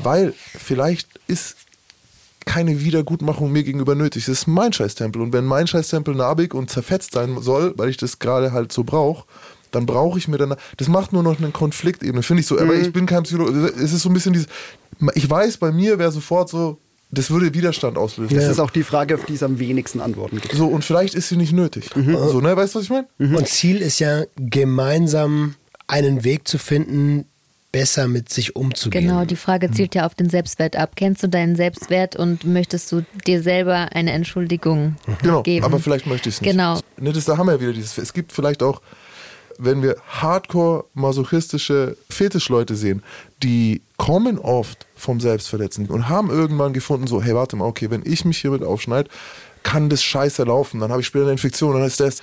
[0.03, 1.57] Weil vielleicht ist
[2.47, 4.27] keine Wiedergutmachung mir gegenüber nötig.
[4.27, 5.23] Das ist mein Scheißtempel.
[5.23, 8.85] Und wenn mein Scheißtempel narbig und zerfetzt sein soll, weil ich das gerade halt so
[8.85, 9.25] brauche,
[9.71, 10.55] dann brauche ich mir dann.
[10.77, 12.59] Das macht nur noch eine Konfliktebene, finde ich so.
[12.61, 13.73] Aber ich bin kein Psychologe.
[13.77, 14.49] Es ist so ein bisschen dieses.
[15.15, 16.79] Ich weiß, bei mir wäre sofort so,
[17.15, 18.37] das würde Widerstand auslösen.
[18.37, 20.55] Das ist auch die Frage, auf die es am wenigsten Antworten gibt.
[20.55, 21.91] So, und vielleicht ist sie nicht nötig.
[21.95, 23.07] So, ne, weißt du, was ich meine?
[23.19, 25.55] Und Ziel ist ja, gemeinsam
[25.87, 27.27] einen Weg zu finden,
[27.73, 29.09] besser mit sich umzugehen.
[29.09, 30.93] Genau, die Frage zielt ja auf den Selbstwert ab.
[30.95, 35.65] Kennst du deinen Selbstwert und möchtest du dir selber eine Entschuldigung Genau, geben?
[35.65, 36.53] aber vielleicht möchte ich es nicht.
[36.53, 36.79] Genau.
[37.01, 37.99] Ne, das, da haben wir ja wieder dieses.
[37.99, 38.81] Es gibt vielleicht auch,
[39.59, 43.03] wenn wir hardcore-masochistische Fetischleute sehen,
[43.43, 48.03] die kommen oft vom Selbstverletzen und haben irgendwann gefunden, so, hey, warte mal, okay, wenn
[48.05, 49.11] ich mich hiermit aufschneide,
[49.63, 52.23] kann das scheiße laufen, dann habe ich später eine Infektion, dann ist das.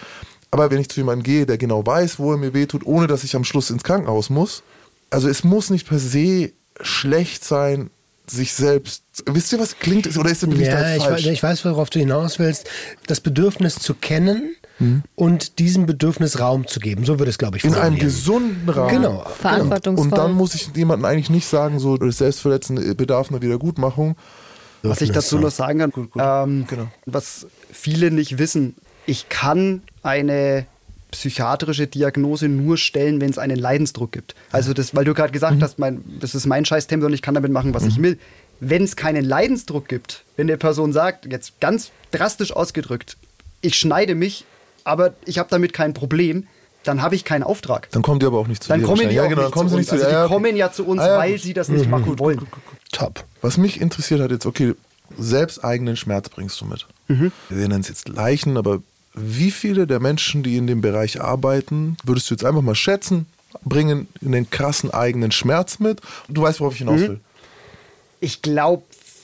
[0.51, 3.23] Aber wenn ich zu jemandem gehe, der genau weiß, wo er mir wehtut, ohne dass
[3.23, 4.63] ich am Schluss ins Krankenhaus muss,
[5.09, 6.51] also es muss nicht per se
[6.81, 7.89] schlecht sein,
[8.31, 9.03] sich selbst.
[9.25, 10.17] Wisst ihr, was klingt?
[10.17, 11.25] Oder ist bin Ja, ich, falsch?
[11.25, 12.69] ich weiß, worauf du hinaus willst.
[13.07, 14.55] Das Bedürfnis zu kennen
[15.15, 17.05] und diesem Bedürfnis Raum zu geben.
[17.05, 18.89] So würde es, glaube ich, in einem gesunden Rahmen.
[18.89, 19.23] Genau.
[19.39, 20.07] Verantwortungsvoll.
[20.11, 24.15] Und dann muss ich jemandem eigentlich nicht sagen, so das Selbstverletzen bedarf einer Wiedergutmachung.
[24.81, 26.87] Was ich dazu noch sagen kann, ähm, Genau.
[27.05, 28.75] was viele nicht wissen,
[29.05, 30.65] ich kann eine
[31.11, 34.33] psychiatrische Diagnose nur stellen, wenn es einen Leidensdruck gibt.
[34.51, 35.61] Also das, weil du gerade gesagt Mhm.
[35.63, 38.17] hast, mein, das ist mein Scheißtempo und ich kann damit machen, was ich will.
[38.59, 43.17] Wenn es keinen Leidensdruck gibt, wenn der Person sagt, jetzt ganz drastisch ausgedrückt,
[43.61, 44.45] ich schneide mich,
[44.83, 46.47] aber ich habe damit kein Problem,
[46.83, 47.89] dann habe ich keinen Auftrag.
[47.91, 48.85] Dann kommen die aber auch nicht zu Dann dir.
[48.87, 49.81] kommen die ja, genau, dann kommen sie uns.
[49.81, 50.09] nicht zu Also dir.
[50.09, 52.41] die Ja, kommen ja zu uns, Ah, ja, weil sie das nicht machen wollen.
[52.91, 53.23] Top.
[53.41, 54.73] Was mich interessiert hat jetzt, okay,
[55.17, 56.87] selbsteigenen Schmerz bringst du mit.
[57.07, 57.31] Mhm.
[57.49, 58.81] Wir nennen es jetzt Leichen, aber
[59.13, 63.25] wie viele der Menschen, die in dem Bereich arbeiten, würdest du jetzt einfach mal schätzen,
[63.65, 66.01] bringen einen krassen eigenen Schmerz mit?
[66.29, 67.07] Du weißt, worauf ich hinaus Mhm.
[67.07, 67.19] will.
[68.19, 68.83] Ich glaube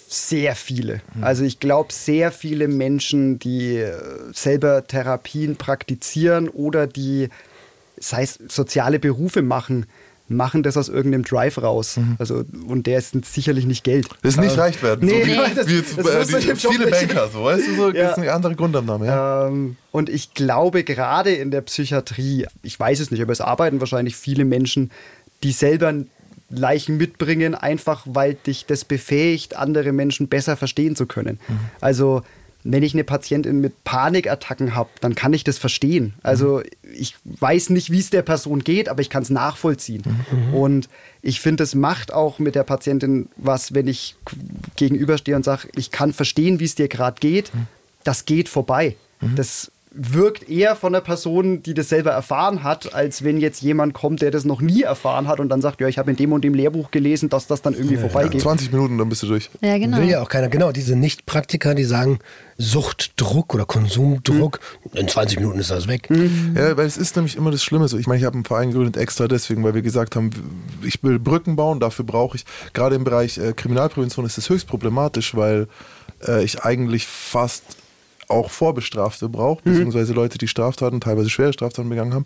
[0.09, 1.01] sehr viele.
[1.21, 3.93] Also ich glaube sehr viele Menschen, die äh,
[4.33, 7.29] selber Therapien praktizieren oder die,
[7.99, 9.85] sei es soziale Berufe machen,
[10.29, 11.99] machen das aus irgendeinem Drive raus.
[12.19, 14.07] Also und der ist sicherlich nicht Geld.
[14.21, 15.05] Das ist nicht Äh, reich werden.
[15.07, 17.75] Nee, so wie, nee, das- wie jetzt, das äh, die, viele Banker, so, weißt du,
[17.75, 18.03] so, Ja.
[18.03, 19.05] das ist eine andere Grundannahme.
[19.05, 19.47] Ja?
[19.47, 23.79] Ähm, und ich glaube, gerade in der Psychiatrie, ich weiß es nicht, aber es arbeiten
[23.79, 24.91] wahrscheinlich viele Menschen,
[25.43, 25.93] die selber
[26.49, 31.39] Leichen mitbringen, einfach weil dich das befähigt, andere Menschen besser verstehen zu können.
[31.81, 32.21] Also
[32.71, 36.13] wenn ich eine Patientin mit Panikattacken habe, dann kann ich das verstehen.
[36.21, 36.61] Also
[36.93, 40.03] ich weiß nicht, wie es der Person geht, aber ich kann es nachvollziehen.
[40.31, 40.53] Mhm.
[40.53, 40.89] Und
[41.21, 44.15] ich finde, es macht auch mit der Patientin was, wenn ich
[44.75, 47.53] gegenüberstehe und sage, ich kann verstehen, wie es dir gerade geht.
[47.53, 47.67] Mhm.
[48.03, 48.97] Das geht vorbei.
[49.21, 49.35] Mhm.
[49.35, 53.93] Das wirkt eher von einer Person, die das selber erfahren hat, als wenn jetzt jemand
[53.93, 56.33] kommt, der das noch nie erfahren hat und dann sagt, ja, ich habe in dem
[56.33, 58.35] und dem Lehrbuch gelesen, dass das dann irgendwie ja, vorbeigeht.
[58.35, 59.49] Ja, 20 Minuten, dann bist du durch.
[59.61, 59.97] Ja, genau.
[59.97, 60.49] Will ja auch keiner.
[60.49, 62.19] Genau, diese Nicht-Praktiker, die sagen,
[62.57, 64.59] Suchtdruck oder Konsumdruck,
[64.91, 64.99] mhm.
[64.99, 66.09] in 20 Minuten ist das weg.
[66.09, 66.55] Mhm.
[66.55, 67.87] Ja, weil es ist nämlich immer das Schlimme.
[67.87, 70.31] So, ich meine, ich habe einen Verein gegründet extra deswegen, weil wir gesagt haben,
[70.83, 74.67] ich will Brücken bauen, dafür brauche ich, gerade im Bereich äh, Kriminalprävention ist das höchst
[74.67, 75.67] problematisch, weil
[76.27, 77.76] äh, ich eigentlich fast
[78.27, 79.71] auch Vorbestrafte braucht, mhm.
[79.71, 82.25] beziehungsweise Leute, die Straftaten, teilweise schwere Straftaten begangen haben,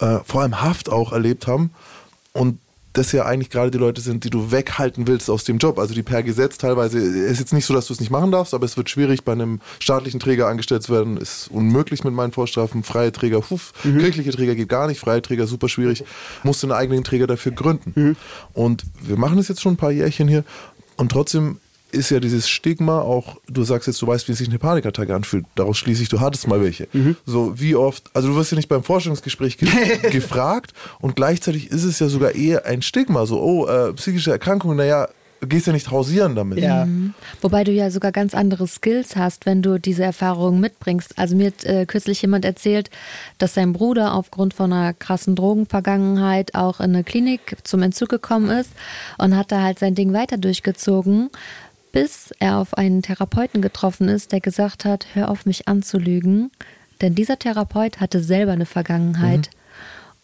[0.00, 1.70] äh, vor allem Haft auch erlebt haben
[2.32, 2.58] und
[2.98, 5.78] das ja eigentlich gerade die Leute sind, die du weghalten willst aus dem Job.
[5.78, 8.54] Also die per Gesetz teilweise, ist jetzt nicht so, dass du es nicht machen darfst,
[8.54, 11.16] aber es wird schwierig, bei einem staatlichen Träger angestellt zu werden.
[11.16, 12.82] Ist unmöglich mit meinen Vorstrafen.
[12.82, 13.98] Freie Träger, huf, mhm.
[13.98, 16.04] kirchliche Träger geht gar nicht, freie Träger super schwierig.
[16.42, 17.92] Musst du einen eigenen Träger dafür gründen.
[17.94, 18.16] Mhm.
[18.52, 20.44] Und wir machen das jetzt schon ein paar Jährchen hier
[20.96, 21.60] und trotzdem
[21.90, 25.46] ist ja dieses Stigma auch, du sagst jetzt, du weißt, wie sich eine Panikattacke anfühlt.
[25.54, 26.88] Daraus schließe ich, du hattest mal welche.
[26.92, 27.16] Mhm.
[27.24, 29.68] So, wie oft, also du wirst ja nicht beim Forschungsgespräch ge
[30.10, 33.26] gefragt und gleichzeitig ist es ja sogar eher ein Stigma.
[33.26, 35.08] So, oh, äh, psychische Erkrankungen, naja,
[35.40, 36.58] du gehst ja nicht hausieren damit.
[36.58, 36.84] Ja.
[36.84, 37.14] Mhm.
[37.40, 41.18] Wobei du ja sogar ganz andere Skills hast, wenn du diese Erfahrungen mitbringst.
[41.18, 42.90] Also mir hat äh, kürzlich jemand erzählt,
[43.38, 48.50] dass sein Bruder aufgrund von einer krassen Drogenvergangenheit auch in eine Klinik zum Entzug gekommen
[48.50, 48.70] ist
[49.18, 51.30] und hat da halt sein Ding weiter durchgezogen
[51.92, 56.50] bis er auf einen Therapeuten getroffen ist, der gesagt hat, hör auf mich anzulügen,
[57.00, 59.50] denn dieser Therapeut hatte selber eine Vergangenheit.
[59.52, 59.58] Mhm.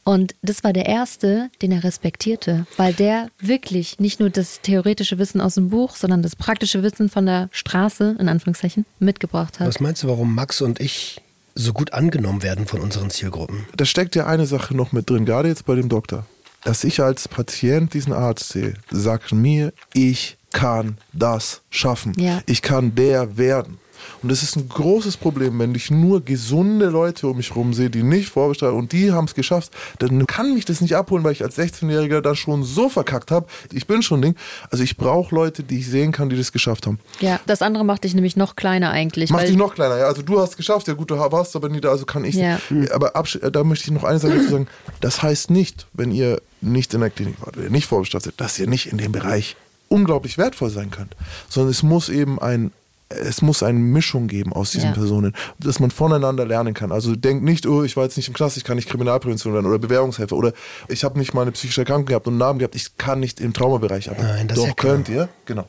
[0.05, 5.19] Und das war der erste, den er respektierte, weil der wirklich nicht nur das theoretische
[5.19, 9.69] Wissen aus dem Buch, sondern das praktische Wissen von der Straße, in Anführungszeichen, mitgebracht hat.
[9.69, 11.23] Was meinst du, warum Max und ich
[11.55, 13.65] so gut angenommen werden von unseren Zielgruppen?
[13.77, 16.27] Da steckt ja eine Sache noch mit drin, gerade jetzt bei dem Doktor.
[16.65, 22.15] Dass ich als Patient diesen Arzt sehe, sagt mir, ich kann das schaffen.
[22.17, 22.41] Ja.
[22.47, 23.79] Ich kann der werden.
[24.23, 27.91] Und das ist ein großes Problem, wenn ich nur gesunde Leute um mich herum sehe,
[27.91, 31.33] die nicht vorbestraft und die haben es geschafft, dann kann mich das nicht abholen, weil
[31.33, 33.47] ich als 16-Jähriger da schon so verkackt habe.
[33.73, 34.35] Ich bin schon Ding.
[34.71, 36.99] Also ich brauche Leute, die ich sehen kann, die das geschafft haben.
[37.21, 39.31] Ja, das andere macht dich nämlich noch kleiner eigentlich.
[39.31, 40.07] Macht dich noch kleiner, ja.
[40.07, 42.35] Also du hast es geschafft, ja gut, du warst aber nie da, also kann ich
[42.35, 42.59] ja.
[42.93, 43.13] Aber
[43.51, 44.69] da möchte ich noch eine Sache dazu sagen.
[45.01, 48.35] Das heißt nicht, wenn ihr nicht in der Klinik wart, wenn ihr nicht vorbestraft seid,
[48.39, 49.57] dass ihr nicht in dem Bereich
[49.95, 51.17] unglaublich wertvoll sein könnt,
[51.49, 52.73] sondern es muss eben ein
[53.09, 54.95] es muss eine Mischung geben aus diesen ja.
[54.95, 56.91] Personen, dass man voneinander lernen kann.
[56.91, 59.67] Also denkt nicht, oh, ich war jetzt nicht im Knast, ich kann nicht Kriminalprävention werden
[59.67, 60.53] oder Bewährungshelfer oder
[60.89, 63.41] ich habe nicht mal eine psychische Erkrankung gehabt und einen Namen gehabt, ich kann nicht
[63.41, 64.27] im Traumabereich arbeiten.
[64.27, 65.69] Nein, das Doch ja könnt ihr, genau.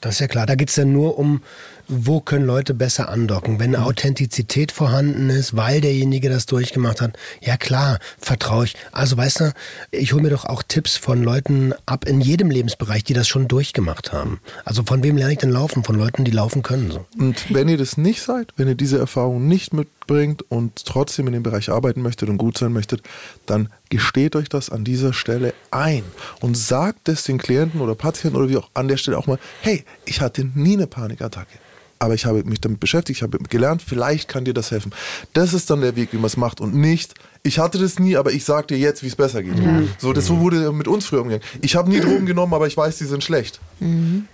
[0.00, 0.46] Das ist ja klar.
[0.46, 1.42] Da geht es ja nur um
[1.88, 3.58] wo können Leute besser andocken?
[3.58, 3.90] Wenn eine mhm.
[3.90, 8.76] Authentizität vorhanden ist, weil derjenige das durchgemacht hat, ja klar, vertraue ich.
[8.92, 9.52] Also weißt du,
[9.90, 13.48] ich hole mir doch auch Tipps von Leuten ab in jedem Lebensbereich, die das schon
[13.48, 14.40] durchgemacht haben.
[14.64, 15.84] Also von wem lerne ich denn laufen?
[15.84, 16.90] Von Leuten, die laufen können.
[16.90, 17.06] So.
[17.18, 21.32] Und wenn ihr das nicht seid, wenn ihr diese Erfahrung nicht mitbringt und trotzdem in
[21.34, 23.02] dem Bereich arbeiten möchtet und gut sein möchtet,
[23.46, 26.02] dann gesteht euch das an dieser Stelle ein
[26.40, 29.38] und sagt es den Klienten oder Patienten oder wie auch an der Stelle auch mal,
[29.60, 31.58] hey, ich hatte nie eine Panikattacke
[31.98, 34.92] aber ich habe mich damit beschäftigt, ich habe gelernt, vielleicht kann dir das helfen.
[35.32, 38.16] Das ist dann der Weg, wie man es macht und nicht, ich hatte das nie,
[38.16, 39.56] aber ich sage dir jetzt, wie es besser geht.
[39.56, 39.88] Mhm.
[39.98, 41.46] So, das so wurde mit uns früher umgegangen.
[41.62, 43.60] Ich habe nie Drogen genommen, aber ich weiß, die sind schlecht.
[43.80, 44.26] Mhm.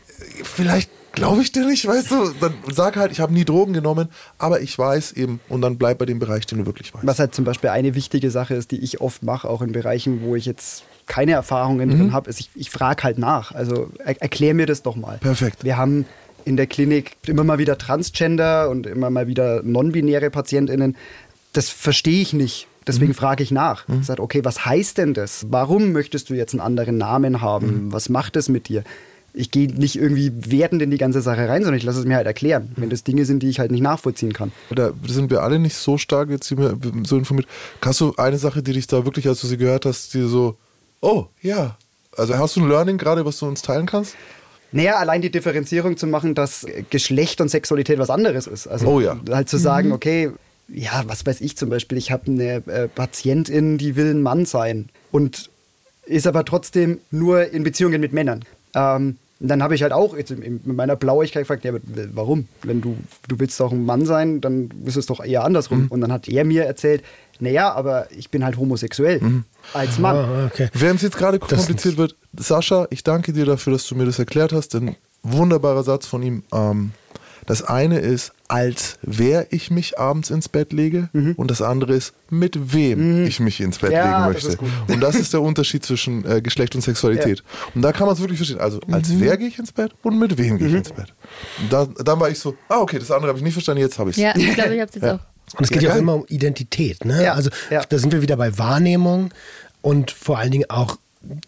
[0.42, 2.32] Vielleicht glaube ich dir nicht, weißt du?
[2.40, 4.08] Dann sag halt, ich habe nie Drogen genommen,
[4.38, 7.06] aber ich weiß eben und dann bleib bei dem Bereich, den du wirklich weißt.
[7.06, 10.22] Was halt zum Beispiel eine wichtige Sache ist, die ich oft mache, auch in Bereichen,
[10.22, 11.98] wo ich jetzt keine Erfahrungen mhm.
[11.98, 13.52] drin habe, ist, ich, ich frage halt nach.
[13.52, 15.18] Also er, erklär mir das doch mal.
[15.18, 15.64] Perfekt.
[15.64, 16.06] Wir haben
[16.44, 20.96] in der Klinik immer mal wieder Transgender und immer mal wieder non-binäre PatientInnen.
[21.52, 22.66] Das verstehe ich nicht.
[22.86, 23.16] Deswegen mhm.
[23.16, 23.86] frage ich nach.
[23.88, 24.02] Mhm.
[24.02, 25.46] Sag, okay, was heißt denn das?
[25.48, 27.86] Warum möchtest du jetzt einen anderen Namen haben?
[27.86, 27.92] Mhm.
[27.92, 28.84] Was macht es mit dir?
[29.34, 32.16] Ich gehe nicht irgendwie wertend in die ganze Sache rein, sondern ich lasse es mir
[32.16, 34.52] halt erklären, wenn das Dinge sind, die ich halt nicht nachvollziehen kann.
[34.70, 37.48] Da sind wir alle nicht so stark jetzt so informiert.
[37.80, 40.56] Hast du eine Sache, die dich da wirklich, als du sie gehört hast, die so,
[41.00, 41.78] oh ja,
[42.14, 44.16] also hast du ein Learning gerade, was du uns teilen kannst?
[44.72, 48.66] Naja, allein die Differenzierung zu machen, dass Geschlecht und Sexualität was anderes ist.
[48.66, 49.18] Also oh ja.
[49.30, 49.94] halt zu sagen, mhm.
[49.94, 50.30] okay,
[50.68, 54.46] ja, was weiß ich zum Beispiel, ich habe eine äh, Patientin, die will ein Mann
[54.46, 55.50] sein und
[56.06, 58.44] ist aber trotzdem nur in Beziehungen mit Männern.
[58.74, 61.72] Ähm, dann habe ich halt auch mit meiner Blauigkeit gefragt, ja,
[62.12, 62.46] warum?
[62.62, 62.96] Wenn du,
[63.26, 65.82] du willst doch ein Mann sein, dann ist es doch eher andersrum.
[65.82, 65.88] Mhm.
[65.88, 67.02] Und dann hat er mir erzählt,
[67.40, 69.44] naja, aber ich bin halt homosexuell mhm.
[69.74, 70.16] als Mann.
[70.16, 70.68] Ah, okay.
[70.74, 74.18] Während es jetzt gerade kompliziert wird, Sascha, ich danke dir dafür, dass du mir das
[74.18, 76.42] erklärt hast, denn wunderbarer Satz von ihm.
[76.52, 76.92] Ähm,
[77.44, 81.32] Das eine ist, als wer ich mich abends ins Bett lege Mhm.
[81.36, 84.56] und das andere ist, mit wem ich mich ins Bett Ja, legen das möchte.
[84.58, 84.68] gut.
[84.86, 87.42] Und das ist der Unterschied zwischen äh, Geschlecht und Sexualität.
[87.74, 88.60] Und da kann man es wirklich verstehen.
[88.60, 89.20] Also als Mhm.
[89.22, 91.12] wer gehe ich ins Bett und mit wem gehe ich ins Bett.
[91.60, 93.98] Und da, dann war ich so, ah okay, das andere habe ich nicht verstanden, jetzt
[93.98, 94.22] habe ich es.
[94.22, 95.14] Ja, ich glaube, ich habe es jetzt Ja.
[95.16, 95.58] auch.
[95.58, 96.02] Und es geht Ja, ja, auch geil.
[96.02, 97.04] immer um Identität.
[97.04, 97.24] Ne?
[97.24, 97.82] Ja, Also ja.
[97.88, 99.30] da sind wir wieder bei Wahrnehmung
[99.80, 100.96] und vor allen Dingen auch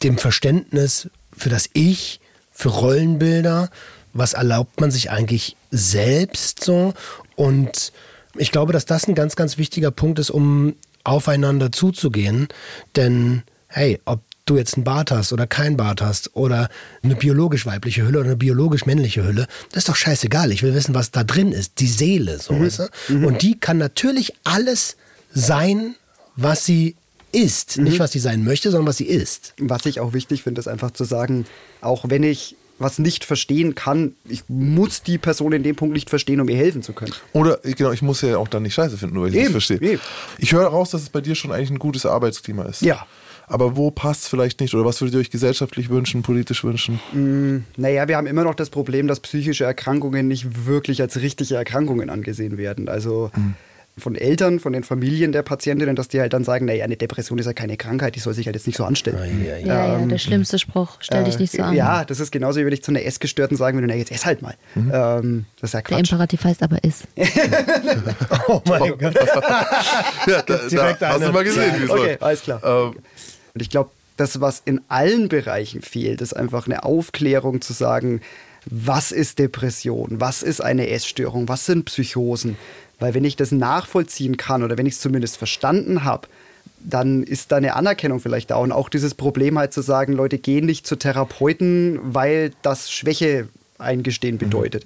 [0.02, 2.20] dem Verständnis für das Ich,
[2.52, 3.70] für Rollenbilder.
[4.12, 6.94] Was erlaubt man sich eigentlich selbst so?
[7.36, 7.92] Und
[8.36, 12.48] ich glaube, dass das ein ganz, ganz wichtiger Punkt ist, um aufeinander zuzugehen.
[12.96, 16.68] Denn hey, ob du jetzt einen Bart hast oder keinen Bart hast oder
[17.02, 20.52] eine biologisch weibliche Hülle oder eine biologisch männliche Hülle, das ist doch scheißegal.
[20.52, 23.26] Ich will wissen, was da drin ist, die Seele, so weißt du?
[23.26, 24.96] Und die kann natürlich alles
[25.32, 25.96] sein,
[26.36, 26.96] was sie
[27.34, 27.78] ist.
[27.78, 29.54] Nicht, was sie sein möchte, sondern was sie ist.
[29.58, 31.46] Was ich auch wichtig finde, ist einfach zu sagen,
[31.80, 36.10] auch wenn ich was nicht verstehen kann, ich muss die Person in dem Punkt nicht
[36.10, 37.12] verstehen, um ihr helfen zu können.
[37.32, 39.52] Oder genau, ich muss ja auch dann nicht scheiße finden, nur weil ich es nicht
[39.52, 39.80] verstehe.
[39.80, 40.02] eben.
[40.38, 42.82] Ich höre raus, dass es bei dir schon eigentlich ein gutes Arbeitsklima ist.
[42.82, 43.06] Ja.
[43.46, 44.74] Aber wo passt es vielleicht nicht?
[44.74, 46.98] Oder was würdet ihr euch gesellschaftlich wünschen, politisch wünschen?
[47.76, 52.08] Naja, wir haben immer noch das Problem, dass psychische Erkrankungen nicht wirklich als richtige Erkrankungen
[52.08, 52.88] angesehen werden.
[52.88, 53.30] Also
[53.96, 57.38] von Eltern, von den Familien der Patientinnen, dass die halt dann sagen, naja, eine Depression
[57.38, 59.44] ist ja keine Krankheit, die soll sich halt jetzt nicht so anstellen.
[59.46, 60.96] Ja, ja, der schlimmste Spruch.
[60.98, 61.70] Stell dich nicht so an.
[61.70, 64.10] Ähm, Ja, das ist genauso, wie wenn ich zu einer Essgestörten sagen würde, na jetzt
[64.10, 64.54] ess halt mal.
[64.76, 66.10] Ähm, das ist ja Der Quatsch.
[66.10, 67.04] Imperativ heißt aber ist.
[68.48, 69.14] Oh mein Gott.
[70.26, 72.60] Ja, da, direkt da hast du mal gesehen, wie es Okay, alles klar.
[72.64, 72.96] Ähm,
[73.54, 78.20] Und ich glaube, das, was in allen Bereichen fehlt, ist einfach eine Aufklärung zu sagen,
[78.66, 82.56] was ist Depression, was ist eine Essstörung, was sind Psychosen.
[82.98, 86.28] Weil wenn ich das nachvollziehen kann oder wenn ich es zumindest verstanden habe,
[86.78, 88.56] dann ist da eine Anerkennung vielleicht da.
[88.56, 93.48] Und auch dieses Problem halt zu sagen, Leute gehen nicht zu Therapeuten, weil das Schwäche
[93.78, 94.84] eingestehen bedeutet.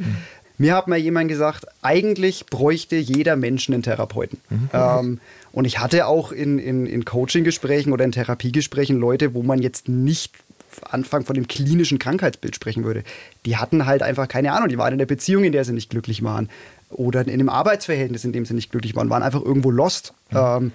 [0.59, 4.39] Mir hat mal jemand gesagt, eigentlich bräuchte jeder Mensch einen Therapeuten.
[4.73, 5.21] Ähm,
[5.53, 9.89] und ich hatte auch in, in, in Coaching-Gesprächen oder in Therapiegesprächen Leute, wo man jetzt
[9.89, 10.35] nicht
[10.83, 13.03] Anfang von dem klinischen Krankheitsbild sprechen würde.
[13.47, 15.91] Die hatten halt einfach keine Ahnung, die waren in einer Beziehung, in der sie nicht
[15.91, 16.49] glücklich waren.
[16.91, 20.15] Oder in einem Arbeitsverhältnis, in dem sie nicht glücklich waren, waren einfach irgendwo lost.
[20.33, 20.73] Ähm,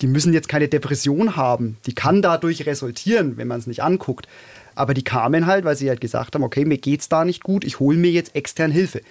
[0.00, 1.76] die müssen jetzt keine Depression haben.
[1.86, 4.26] Die kann dadurch resultieren, wenn man es nicht anguckt.
[4.74, 7.64] Aber die kamen halt, weil sie halt gesagt haben, okay, mir geht's da nicht gut,
[7.64, 9.02] ich hole mir jetzt extern Hilfe.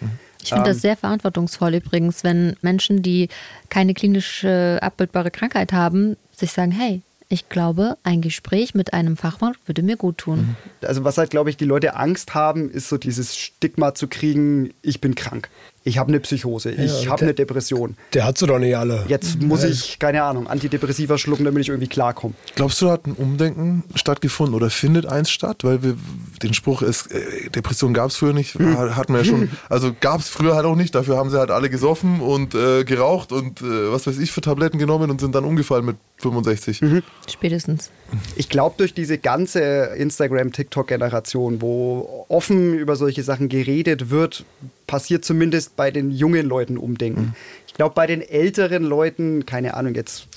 [0.42, 3.30] Ich finde das sehr verantwortungsvoll übrigens, wenn Menschen, die
[3.70, 9.54] keine klinische abbildbare Krankheit haben, sich sagen, hey, ich glaube, ein Gespräch mit einem Fachmann
[9.66, 10.58] würde mir gut tun.
[10.82, 14.74] Also was halt, glaube ich, die Leute Angst haben, ist so dieses Stigma zu kriegen,
[14.82, 15.50] ich bin krank,
[15.84, 17.96] ich habe eine Psychose, ich habe eine Depression.
[18.14, 19.04] Der hat sie doch nicht alle.
[19.08, 22.36] Jetzt muss ich, keine Ahnung, Antidepressiva schlucken, damit ich irgendwie klarkomme.
[22.56, 25.64] Glaubst du, da hat ein Umdenken stattgefunden oder findet eins statt?
[25.64, 25.98] Weil wir,
[26.44, 29.92] den Spruch ist, äh, Depression gab es früher nicht, war- hatten wir ja schon, also
[30.00, 33.32] gab es früher halt auch nicht, dafür haben sie halt alle gesoffen und äh, geraucht
[33.32, 36.82] und äh, was weiß ich für Tabletten genommen und sind dann umgefallen mit 65.
[37.28, 37.90] Spätestens.
[38.36, 39.60] Ich glaube, durch diese ganze
[39.98, 44.46] Instagram-TikTok-Generation, wo offen über solche Sachen geredet wird,
[44.92, 47.34] passiert zumindest bei den jungen Leuten Umdenken.
[47.66, 50.28] Ich glaube, bei den älteren Leuten, keine Ahnung, jetzt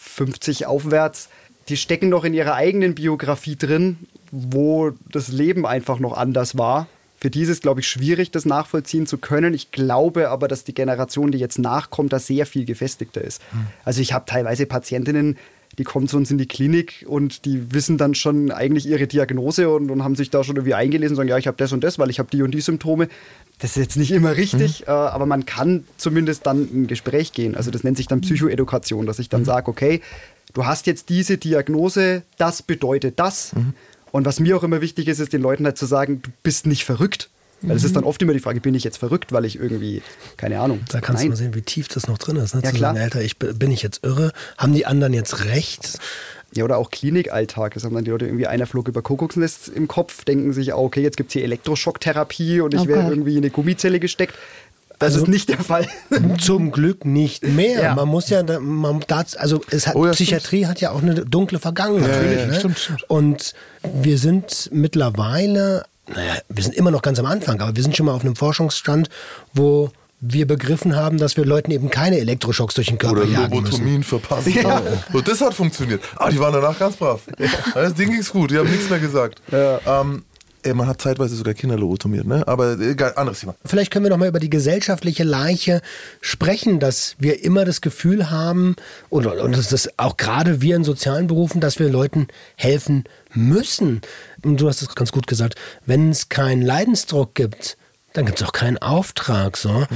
[0.00, 1.30] 50 aufwärts,
[1.68, 3.98] die stecken noch in ihrer eigenen Biografie drin,
[4.30, 6.86] wo das Leben einfach noch anders war.
[7.16, 9.52] Für die ist es, glaube ich, schwierig, das nachvollziehen zu können.
[9.52, 13.42] Ich glaube aber, dass die Generation, die jetzt nachkommt, da sehr viel gefestigter ist.
[13.84, 15.38] Also ich habe teilweise Patientinnen,
[15.78, 19.68] die kommen zu uns in die Klinik und die wissen dann schon eigentlich ihre Diagnose
[19.68, 21.82] und, und haben sich da schon irgendwie eingelesen und sagen, ja, ich habe das und
[21.82, 23.08] das, weil ich habe die und die Symptome.
[23.58, 27.54] Das ist jetzt nicht immer richtig, äh, aber man kann zumindest dann ein Gespräch gehen.
[27.56, 30.00] Also das nennt sich dann Psychoedukation, dass ich dann sage, okay,
[30.52, 33.52] du hast jetzt diese Diagnose, das bedeutet das.
[34.12, 36.66] Und was mir auch immer wichtig ist, ist den Leuten halt zu sagen, du bist
[36.66, 37.30] nicht verrückt.
[37.66, 40.02] Weil es ist dann oft immer die Frage, bin ich jetzt verrückt, weil ich irgendwie,
[40.36, 40.80] keine Ahnung.
[40.90, 41.26] Da kannst Nein.
[41.26, 42.54] du mal sehen, wie tief das noch drin ist.
[42.54, 42.60] Ne?
[42.64, 42.92] Ja, Zu klar.
[42.94, 44.32] sagen, Alter, ich, bin ich jetzt irre?
[44.58, 45.98] Haben die anderen jetzt recht?
[46.52, 47.74] Ja, oder auch Klinikalltag.
[47.74, 50.78] Das haben dann die Leute irgendwie einer flog über Kuckucksnest im Kopf, denken sich, oh,
[50.84, 54.34] okay, jetzt gibt es hier Elektroschocktherapie und ich Oh werde irgendwie in eine Gummizelle gesteckt.
[55.00, 55.88] Das Also- ist nicht der Fall.
[56.40, 57.82] Zum Glück nicht mehr.
[57.82, 57.94] Ja.
[57.96, 61.14] Man muss ja, man, das, also es hat, Oh ja, Psychiatrie hat ja auch eine
[61.24, 62.24] dunkle Vergangenheit.
[62.24, 62.54] Ja, ja, ja, ne?
[62.54, 63.02] stimmt, stimmt.
[63.10, 67.96] Und wir sind mittlerweile, naja, wir sind immer noch ganz am Anfang, aber wir sind
[67.96, 69.08] schon mal auf einem Forschungsstand,
[69.52, 69.90] wo
[70.20, 73.72] wir begriffen haben, dass wir Leuten eben keine Elektroschocks durch den Körper Oder jagen müssen.
[73.72, 74.48] Lobotomien verpasst.
[75.12, 76.02] So, das hat funktioniert.
[76.16, 77.20] Ah, die waren danach ganz brav.
[77.74, 79.42] Das Ding ging's gut, die haben nichts mehr gesagt.
[79.52, 80.33] Ähm, ey,
[80.72, 82.46] man hat zeitweise sogar Kinder lobotomiert, ne?
[82.46, 83.54] Aber egal, anderes Thema.
[83.64, 85.82] Vielleicht können wir noch mal über die gesellschaftliche Leiche
[86.20, 88.76] sprechen, dass wir immer das Gefühl haben,
[89.10, 93.04] und, und das ist auch gerade wir in sozialen Berufen, dass wir Leuten helfen
[93.34, 94.00] müssen.
[94.42, 97.76] Und du hast es ganz gut gesagt, wenn es keinen Leidensdruck gibt,
[98.14, 99.56] dann gibt es auch keinen Auftrag.
[99.56, 99.70] So.
[99.70, 99.86] Mhm.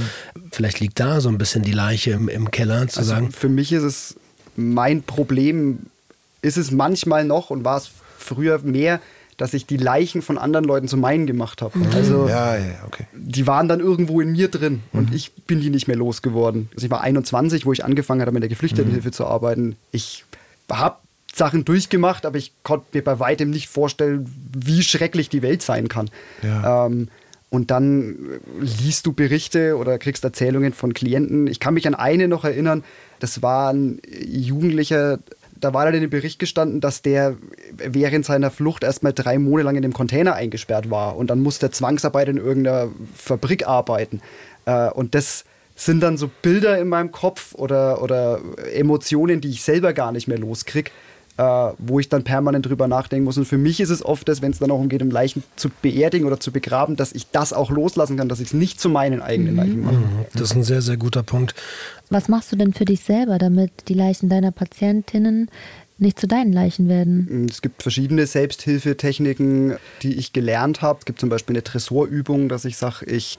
[0.51, 3.31] Vielleicht liegt da so ein bisschen die Leiche im, im Keller, zu also sagen.
[3.31, 4.15] Für mich ist es
[4.55, 5.79] mein Problem,
[6.41, 8.99] ist es manchmal noch und war es früher mehr,
[9.39, 11.79] dass ich die Leichen von anderen Leuten zu meinen gemacht habe.
[11.79, 11.87] Mhm.
[11.93, 13.05] Also ja, ja, okay.
[13.13, 15.15] die waren dann irgendwo in mir drin und mhm.
[15.15, 16.69] ich bin die nicht mehr losgeworden.
[16.75, 19.13] Also ich war 21, wo ich angefangen habe, mit der Geflüchtetenhilfe mhm.
[19.13, 19.77] zu arbeiten.
[19.91, 20.25] Ich
[20.69, 20.97] habe
[21.33, 25.87] Sachen durchgemacht, aber ich konnte mir bei weitem nicht vorstellen, wie schrecklich die Welt sein
[25.87, 26.09] kann.
[26.43, 26.85] Ja.
[26.85, 27.07] Ähm,
[27.49, 31.47] und dann liest du Berichte oder kriegst Erzählungen von Klienten.
[31.47, 32.83] Ich kann mich an eine noch erinnern,
[33.19, 35.19] das war ein Jugendlicher,
[35.59, 37.37] da war dann in dem Bericht gestanden, dass der
[37.75, 41.67] während seiner Flucht erstmal drei Monate lang in dem Container eingesperrt war und dann musste
[41.67, 44.21] er Zwangsarbeit in irgendeiner Fabrik arbeiten.
[44.65, 45.45] Äh, und das
[45.75, 48.39] sind dann so Bilder in meinem Kopf oder, oder
[48.73, 50.91] Emotionen, die ich selber gar nicht mehr loskriege
[51.39, 53.37] äh, wo ich dann permanent drüber nachdenken muss.
[53.37, 55.69] Und für mich ist es oft, dass wenn es dann auch umgeht, um Leichen zu
[55.81, 58.89] beerdigen oder zu begraben, dass ich das auch loslassen kann, dass ich es nicht zu
[58.89, 59.57] meinen eigenen mhm.
[59.57, 59.95] Leichen mache.
[59.95, 60.25] Mhm.
[60.33, 61.55] Das ist ein sehr, sehr guter Punkt.
[62.09, 65.49] Was machst du denn für dich selber, damit die Leichen deiner Patientinnen
[65.97, 67.47] nicht zu deinen Leichen werden?
[67.49, 70.99] Es gibt verschiedene Selbsthilfetechniken, die ich gelernt habe.
[70.99, 73.37] Es gibt zum Beispiel eine Tresorübung, dass ich sage, ich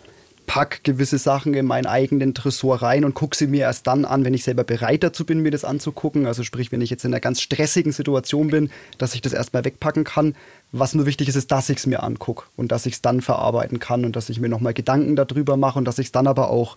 [0.50, 4.24] pack gewisse Sachen in meinen eigenen Tresor rein und gucke sie mir erst dann an,
[4.24, 6.26] wenn ich selber bereit dazu bin, mir das anzugucken.
[6.26, 9.64] Also sprich, wenn ich jetzt in einer ganz stressigen Situation bin, dass ich das erstmal
[9.64, 10.34] wegpacken kann.
[10.72, 13.20] Was nur wichtig ist, ist, dass ich es mir angucke und dass ich es dann
[13.20, 16.26] verarbeiten kann und dass ich mir nochmal Gedanken darüber mache und dass ich es dann
[16.26, 16.76] aber auch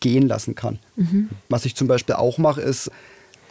[0.00, 0.80] gehen lassen kann.
[0.96, 1.28] Mhm.
[1.48, 2.90] Was ich zum Beispiel auch mache, ist,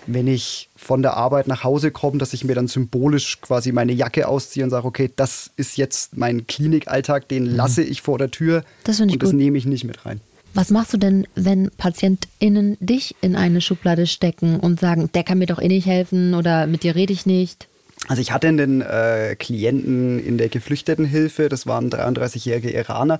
[0.07, 3.93] wenn ich von der Arbeit nach Hause komme, dass ich mir dann symbolisch quasi meine
[3.93, 7.55] Jacke ausziehe und sage, okay, das ist jetzt mein Klinikalltag, den mhm.
[7.55, 9.23] lasse ich vor der Tür das und gut.
[9.23, 10.21] das nehme ich nicht mit rein.
[10.53, 15.37] Was machst du denn, wenn PatientInnen dich in eine Schublade stecken und sagen, der kann
[15.37, 17.67] mir doch eh nicht helfen oder mit dir rede ich nicht?
[18.07, 23.19] Also ich hatte einen äh, Klienten in der Geflüchtetenhilfe, das war ein 33-jähriger Iraner,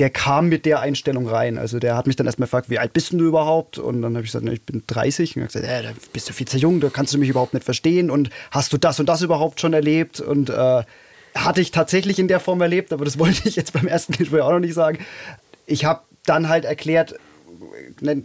[0.00, 1.58] der kam mit der Einstellung rein.
[1.58, 3.78] Also der hat mich dann erstmal gefragt, wie alt bist du überhaupt?
[3.78, 5.36] Und dann habe ich gesagt, ich bin 30.
[5.36, 7.28] Und er hat gesagt, äh, da bist du viel zu jung, da kannst du mich
[7.28, 8.10] überhaupt nicht verstehen.
[8.10, 10.20] Und hast du das und das überhaupt schon erlebt?
[10.20, 10.82] Und äh,
[11.34, 14.40] hatte ich tatsächlich in der Form erlebt, aber das wollte ich jetzt beim ersten Gespräch
[14.40, 14.98] auch noch nicht sagen.
[15.66, 17.16] Ich habe dann halt erklärt,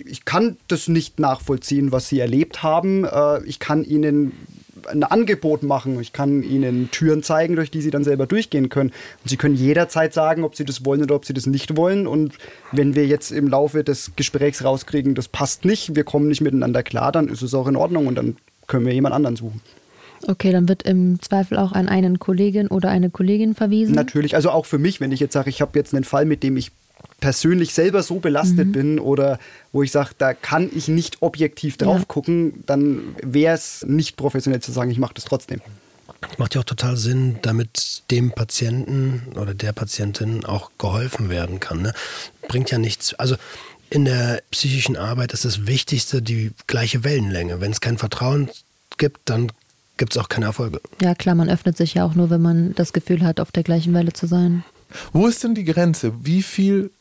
[0.05, 3.03] ich kann das nicht nachvollziehen, was sie erlebt haben.
[3.03, 4.31] Äh, ich kann ihnen
[4.87, 5.99] ein Angebot machen.
[5.99, 8.91] Ich kann ihnen Türen zeigen, durch die sie dann selber durchgehen können.
[9.23, 12.07] Und sie können jederzeit sagen, ob sie das wollen oder ob sie das nicht wollen.
[12.07, 12.33] Und
[12.71, 16.83] wenn wir jetzt im Laufe des Gesprächs rauskriegen, das passt nicht, wir kommen nicht miteinander
[16.83, 19.61] klar, dann ist es auch in Ordnung und dann können wir jemand anderen suchen.
[20.27, 23.93] Okay, dann wird im Zweifel auch an einen Kollegin oder eine Kollegin verwiesen?
[23.93, 26.41] Natürlich, also auch für mich, wenn ich jetzt sage, ich habe jetzt einen Fall, mit
[26.41, 26.71] dem ich
[27.25, 28.71] persönlich selber so belastet mhm.
[28.71, 29.39] bin oder
[29.71, 32.05] wo ich sage, da kann ich nicht objektiv drauf ja.
[32.05, 35.59] gucken, dann wäre es nicht professionell zu sagen, ich mache das trotzdem.
[36.37, 41.81] Macht ja auch total Sinn, damit dem Patienten oder der Patientin auch geholfen werden kann.
[41.81, 41.93] Ne?
[42.47, 43.15] Bringt ja nichts.
[43.15, 43.37] Also
[43.89, 47.59] in der psychischen Arbeit ist das Wichtigste die gleiche Wellenlänge.
[47.59, 48.51] Wenn es kein Vertrauen
[48.99, 49.51] gibt, dann
[49.97, 50.79] gibt es auch keine Erfolge.
[51.01, 53.63] Ja klar, man öffnet sich ja auch nur, wenn man das Gefühl hat, auf der
[53.63, 54.63] gleichen Welle zu sein.
[55.11, 56.13] Wo ist denn die Grenze?
[56.21, 56.91] Wie viel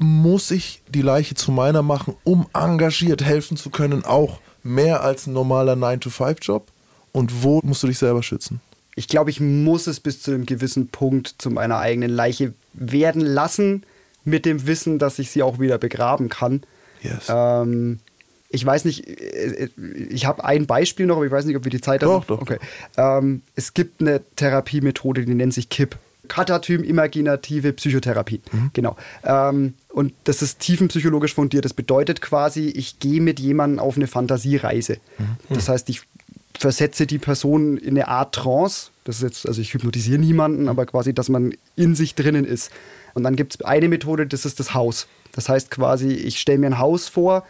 [0.00, 5.26] muss ich die Leiche zu meiner machen, um engagiert helfen zu können, auch mehr als
[5.26, 6.66] ein normaler 9-to-5-Job?
[7.12, 8.60] Und wo musst du dich selber schützen?
[8.96, 13.20] Ich glaube, ich muss es bis zu einem gewissen Punkt zu meiner eigenen Leiche werden
[13.20, 13.84] lassen,
[14.24, 16.62] mit dem Wissen, dass ich sie auch wieder begraben kann.
[17.02, 17.26] Yes.
[17.28, 17.98] Ähm,
[18.48, 19.68] ich weiß nicht, äh,
[20.08, 22.10] ich habe ein Beispiel noch, aber ich weiß nicht, ob wir die Zeit haben.
[22.10, 22.40] Doch, doch.
[22.40, 22.58] Okay.
[22.96, 25.96] Ähm, es gibt eine Therapiemethode, die nennt sich KIP.
[26.30, 28.40] Katatym-imaginative Psychotherapie.
[28.52, 28.70] Mhm.
[28.72, 28.96] Genau.
[29.24, 31.64] Ähm, und das ist tiefenpsychologisch fundiert.
[31.64, 34.98] Das bedeutet quasi, ich gehe mit jemandem auf eine Fantasiereise.
[35.18, 35.54] Mhm.
[35.54, 36.02] Das heißt, ich
[36.56, 38.90] versetze die Person in eine Art Trance.
[39.04, 42.70] Das ist jetzt, also ich hypnotisiere niemanden, aber quasi, dass man in sich drinnen ist.
[43.14, 45.08] Und dann gibt es eine Methode, das ist das Haus.
[45.32, 47.44] Das heißt quasi, ich stelle mir ein Haus vor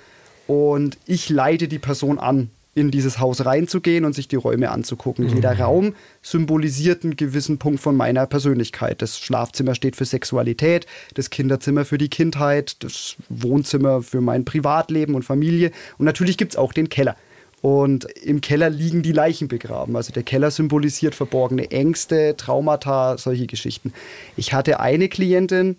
[0.46, 5.26] und ich leite die Person an in dieses Haus reinzugehen und sich die Räume anzugucken.
[5.26, 5.34] Mhm.
[5.34, 9.02] Jeder Raum symbolisiert einen gewissen Punkt von meiner Persönlichkeit.
[9.02, 15.14] Das Schlafzimmer steht für Sexualität, das Kinderzimmer für die Kindheit, das Wohnzimmer für mein Privatleben
[15.14, 15.72] und Familie.
[15.98, 17.16] Und natürlich gibt es auch den Keller.
[17.60, 19.96] Und im Keller liegen die Leichen begraben.
[19.96, 23.92] Also der Keller symbolisiert verborgene Ängste, Traumata, solche Geschichten.
[24.36, 25.76] Ich hatte eine Klientin,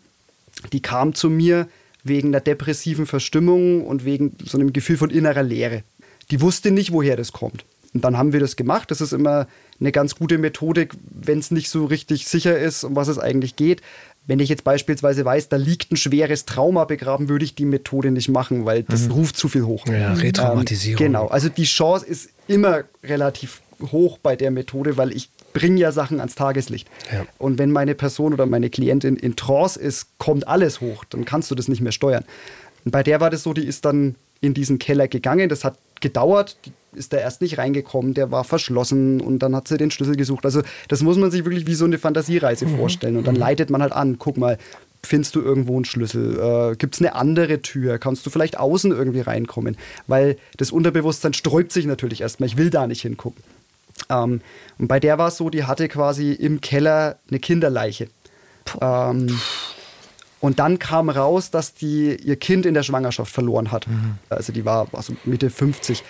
[0.73, 1.67] die kam zu mir
[2.03, 5.83] wegen einer depressiven Verstimmung und wegen so einem Gefühl von innerer Leere
[6.31, 7.65] die wusste nicht, woher das kommt.
[7.93, 8.89] Und dann haben wir das gemacht.
[8.89, 9.47] Das ist immer
[9.79, 13.55] eine ganz gute Methodik, wenn es nicht so richtig sicher ist, um was es eigentlich
[13.57, 13.81] geht.
[14.27, 18.11] Wenn ich jetzt beispielsweise weiß, da liegt ein schweres Trauma begraben, würde ich die Methode
[18.11, 19.11] nicht machen, weil das mhm.
[19.11, 19.85] ruft zu viel hoch.
[19.87, 21.01] Ja, Retraumatisierung.
[21.01, 23.61] Ähm, genau, also die Chance ist immer relativ
[23.91, 26.87] hoch bei der Methode, weil ich bringen ja Sachen ans Tageslicht.
[27.11, 27.25] Ja.
[27.39, 31.03] Und wenn meine Person oder meine Klientin in Trance ist, kommt alles hoch.
[31.05, 32.23] Dann kannst du das nicht mehr steuern.
[32.85, 35.49] Und bei der war das so, die ist dann in diesen Keller gegangen.
[35.49, 36.57] Das hat gedauert.
[36.93, 38.13] Ist da erst nicht reingekommen.
[38.13, 40.43] Der war verschlossen und dann hat sie den Schlüssel gesucht.
[40.43, 43.15] Also das muss man sich wirklich wie so eine Fantasiereise vorstellen.
[43.15, 44.17] Und dann leitet man halt an.
[44.19, 44.57] Guck mal,
[45.03, 46.37] findest du irgendwo einen Schlüssel?
[46.71, 47.97] Äh, Gibt es eine andere Tür?
[47.97, 49.77] Kannst du vielleicht außen irgendwie reinkommen?
[50.07, 52.47] Weil das Unterbewusstsein sträubt sich natürlich erstmal.
[52.47, 53.41] Ich will da nicht hingucken.
[54.09, 54.41] Ähm,
[54.77, 58.07] und bei der war es so, die hatte quasi im Keller eine Kinderleiche.
[58.81, 59.39] Ähm,
[60.41, 63.85] und dann kam raus, dass die ihr Kind in der Schwangerschaft verloren hat.
[64.29, 66.03] Also die war also Mitte 50.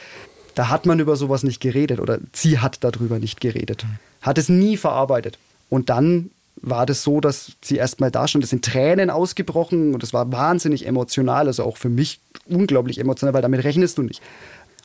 [0.56, 3.86] Da hat man über sowas nicht geredet oder sie hat darüber nicht geredet.
[4.22, 5.38] Hat es nie verarbeitet.
[5.70, 8.44] Und dann war das so, dass sie erstmal da stand.
[8.44, 13.34] Es sind Tränen ausgebrochen und es war wahnsinnig emotional, also auch für mich unglaublich emotional,
[13.34, 14.22] weil damit rechnest du nicht.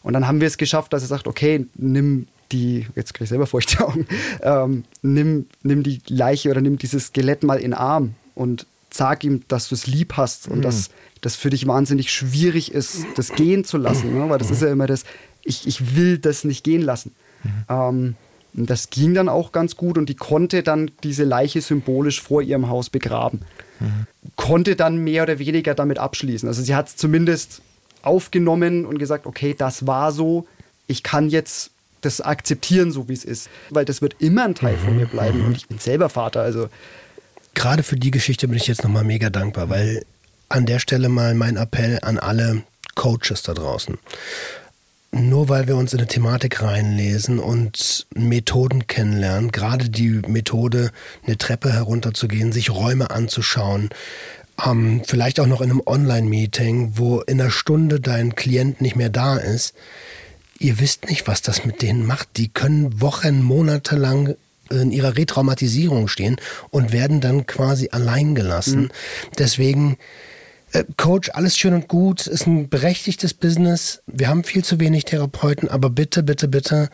[0.02, 3.30] Und dann haben wir es geschafft, dass er sagt, okay, nimm die, jetzt kriege ich
[3.30, 4.06] selber feuchte Augen,
[4.42, 8.66] ähm, nimm, nimm die Leiche oder nimm dieses Skelett mal in den Arm und
[8.96, 10.90] sag ihm, dass du es lieb hast und dass
[11.20, 14.16] das für dich wahnsinnig schwierig ist, das gehen zu lassen.
[14.18, 14.28] Ne?
[14.28, 15.04] Weil das ist ja immer das,
[15.42, 17.14] ich, ich will das nicht gehen lassen.
[17.68, 18.14] Ähm,
[18.56, 22.40] und das ging dann auch ganz gut und die konnte dann diese Leiche symbolisch vor
[22.42, 23.40] ihrem Haus begraben.
[24.36, 26.48] Konnte dann mehr oder weniger damit abschließen.
[26.48, 27.60] Also sie hat es zumindest
[28.02, 30.46] aufgenommen und gesagt, okay, das war so,
[30.86, 31.70] ich kann jetzt
[32.00, 33.50] das akzeptieren, so wie es ist.
[33.70, 36.40] Weil das wird immer ein Teil von mir bleiben und ich bin selber Vater.
[36.40, 36.68] Also
[37.56, 40.04] Gerade für die Geschichte bin ich jetzt nochmal mega dankbar, weil
[40.50, 42.62] an der Stelle mal mein Appell an alle
[42.94, 43.96] Coaches da draußen.
[45.10, 50.90] Nur weil wir uns in eine Thematik reinlesen und Methoden kennenlernen, gerade die Methode,
[51.26, 53.88] eine Treppe herunterzugehen, sich Räume anzuschauen,
[54.62, 59.08] ähm, vielleicht auch noch in einem Online-Meeting, wo in einer Stunde dein Klient nicht mehr
[59.10, 59.74] da ist,
[60.58, 62.28] ihr wisst nicht, was das mit denen macht.
[62.36, 64.36] Die können Wochen, Monate lang
[64.70, 66.36] in ihrer Retraumatisierung stehen
[66.70, 68.90] und werden dann quasi allein gelassen.
[69.38, 69.96] Deswegen,
[70.72, 74.02] äh, Coach, alles schön und gut, ist ein berechtigtes Business.
[74.06, 76.90] Wir haben viel zu wenig Therapeuten, aber bitte, bitte, bitte,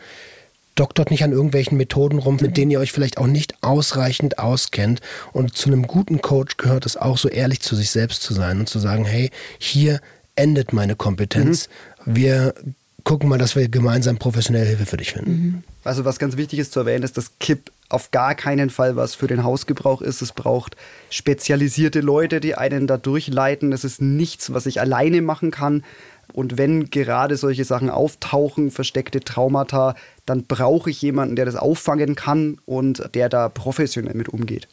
[0.75, 5.01] doktort nicht an irgendwelchen Methoden rum, mit denen ihr euch vielleicht auch nicht ausreichend auskennt.
[5.31, 8.59] Und zu einem guten Coach gehört es auch, so ehrlich zu sich selbst zu sein
[8.59, 10.01] und zu sagen, hey, hier
[10.35, 11.69] endet meine Kompetenz.
[12.05, 12.55] Wir
[13.03, 15.63] gucken mal, dass wir gemeinsam professionelle Hilfe für dich finden.
[15.83, 19.15] Also was ganz wichtig ist zu erwähnen, ist, dass Kipp auf gar keinen Fall was
[19.15, 20.21] für den Hausgebrauch ist.
[20.21, 20.75] Es braucht
[21.09, 23.71] spezialisierte Leute, die einen da durchleiten.
[23.71, 25.83] Es ist nichts, was ich alleine machen kann.
[26.31, 32.15] Und wenn gerade solche Sachen auftauchen, versteckte Traumata, dann brauche ich jemanden, der das auffangen
[32.15, 34.67] kann und der da professionell mit umgeht.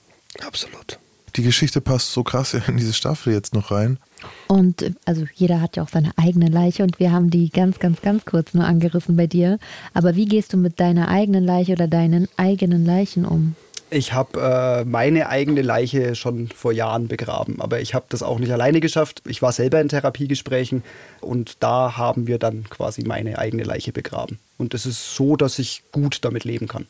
[0.46, 0.98] Absolut.
[1.36, 3.98] Die Geschichte passt so krass in diese Staffel jetzt noch rein.
[4.46, 7.78] Und äh, also jeder hat ja auch seine eigene Leiche und wir haben die ganz,
[7.78, 9.58] ganz, ganz kurz nur angerissen bei dir.
[9.94, 13.54] Aber wie gehst du mit deiner eigenen Leiche oder deinen eigenen Leichen um?
[13.92, 18.38] Ich habe äh, meine eigene Leiche schon vor Jahren begraben, aber ich habe das auch
[18.38, 19.20] nicht alleine geschafft.
[19.26, 20.84] Ich war selber in Therapiegesprächen
[21.20, 24.38] und da haben wir dann quasi meine eigene Leiche begraben.
[24.58, 26.86] Und es ist so, dass ich gut damit leben kann.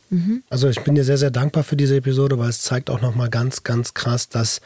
[0.51, 3.31] Also ich bin dir sehr, sehr dankbar für diese Episode, weil es zeigt auch nochmal
[3.31, 4.61] ganz, ganz krass, dass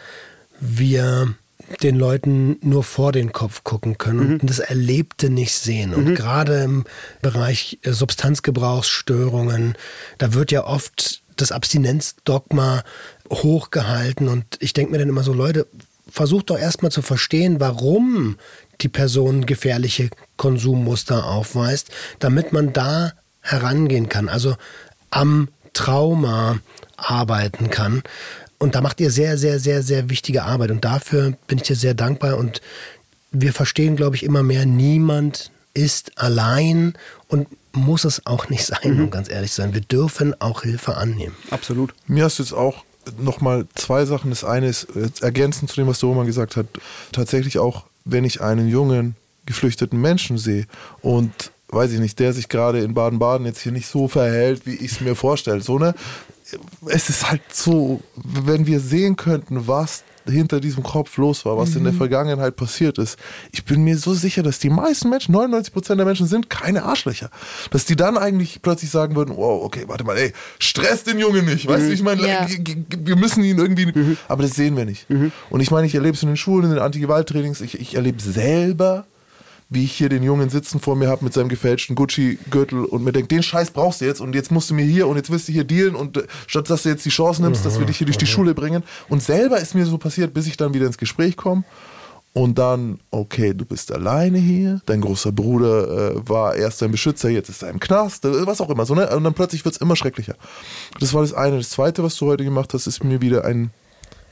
[0.59, 1.35] wir
[1.83, 5.95] den Leuten nur vor den Kopf gucken können und das Erlebte nicht sehen.
[5.95, 6.85] Und gerade im
[7.23, 9.77] Bereich äh, Substanzgebrauchsstörungen,
[10.19, 12.85] da wird ja oft das Abstinenzdogma
[13.31, 15.67] hochgehalten und ich denke mir dann immer so, Leute,
[16.09, 18.37] versucht doch erstmal zu verstehen, warum
[18.81, 24.57] die Person gefährliche Konsummuster aufweist, damit man da herangehen kann, also
[25.11, 26.59] am Trauma
[26.97, 28.03] arbeiten kann.
[28.59, 30.71] Und da macht ihr sehr, sehr, sehr, sehr wichtige Arbeit.
[30.71, 32.39] Und dafür bin ich dir sehr dankbar.
[32.39, 32.61] Und
[33.31, 36.95] wir verstehen, glaube ich, immer mehr, niemand ist allein
[37.29, 39.75] und muss es auch nicht sein, um ganz ehrlich zu sein.
[39.75, 41.35] Wir dürfen auch Hilfe annehmen.
[41.51, 41.93] Absolut.
[42.07, 42.85] Mir hast du jetzt auch
[43.19, 44.31] nochmal zwei Sachen.
[44.31, 46.67] Das eine ist, äh, ergänzend zu dem, was der Roman gesagt hat,
[47.13, 50.67] tatsächlich auch, wenn ich einen jungen, geflüchteten Menschen sehe
[51.03, 54.75] und weiß ich nicht, der sich gerade in Baden-Baden jetzt hier nicht so verhält, wie
[54.75, 55.61] ich es mir vorstelle.
[55.61, 55.95] So, ne?
[56.87, 61.77] Es ist halt so, wenn wir sehen könnten, was hinter diesem Kopf los war, was
[61.77, 63.19] in der Vergangenheit passiert ist.
[63.53, 66.85] Ich bin mir so sicher, dass die meisten Menschen, 99 Prozent der Menschen sind keine
[66.85, 67.31] Arschlöcher.
[67.71, 71.45] Dass die dann eigentlich plötzlich sagen würden, wow, okay, warte mal, ey, stress den Jungen
[71.45, 71.67] nicht.
[71.67, 72.47] Weißt du, ich meine, Ja.
[72.49, 75.07] wir müssen ihn irgendwie, aber das sehen wir nicht.
[75.51, 78.23] Und ich meine, ich erlebe es in den Schulen, in den Anti-Gewalt-Trainings, ich, ich erlebe
[78.23, 79.07] selber,
[79.69, 83.13] wie ich hier den Jungen sitzen vor mir habe mit seinem gefälschten Gucci-Gürtel und mir
[83.13, 85.49] denke, den Scheiß brauchst du jetzt und jetzt musst du mir hier und jetzt willst
[85.49, 87.99] du hier dealen und äh, statt dass du jetzt die Chance nimmst, dass wir dich
[87.99, 88.83] hier durch die Schule bringen.
[89.09, 91.65] Und selber ist mir so passiert, bis ich dann wieder ins Gespräch komme
[92.33, 97.29] Und dann, okay, du bist alleine hier, dein großer Bruder äh, war erst dein Beschützer,
[97.31, 98.85] jetzt ist er im Knast, äh, was auch immer.
[98.87, 99.09] So, ne?
[99.17, 100.35] Und dann plötzlich wird es immer schrecklicher.
[100.99, 101.59] Das war das eine.
[101.59, 103.71] Das zweite, was du heute gemacht hast, ist mir wieder ein,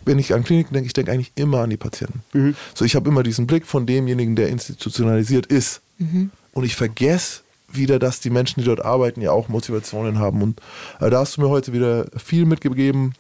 [0.05, 2.23] wenn ich an Kliniken denke, ich denke eigentlich immer an die Patienten.
[2.33, 2.57] Mhm.
[2.75, 5.81] So, ich habe immer diesen Blick von demjenigen, der institutionalisiert ist.
[5.99, 6.31] Mhm.
[6.53, 10.43] Und ich vergesse wieder, dass die Menschen, die dort arbeiten, ja auch Motivationen haben.
[10.43, 10.61] Und
[11.01, 13.15] äh, da hast du mir heute wieder viel mitgegeben,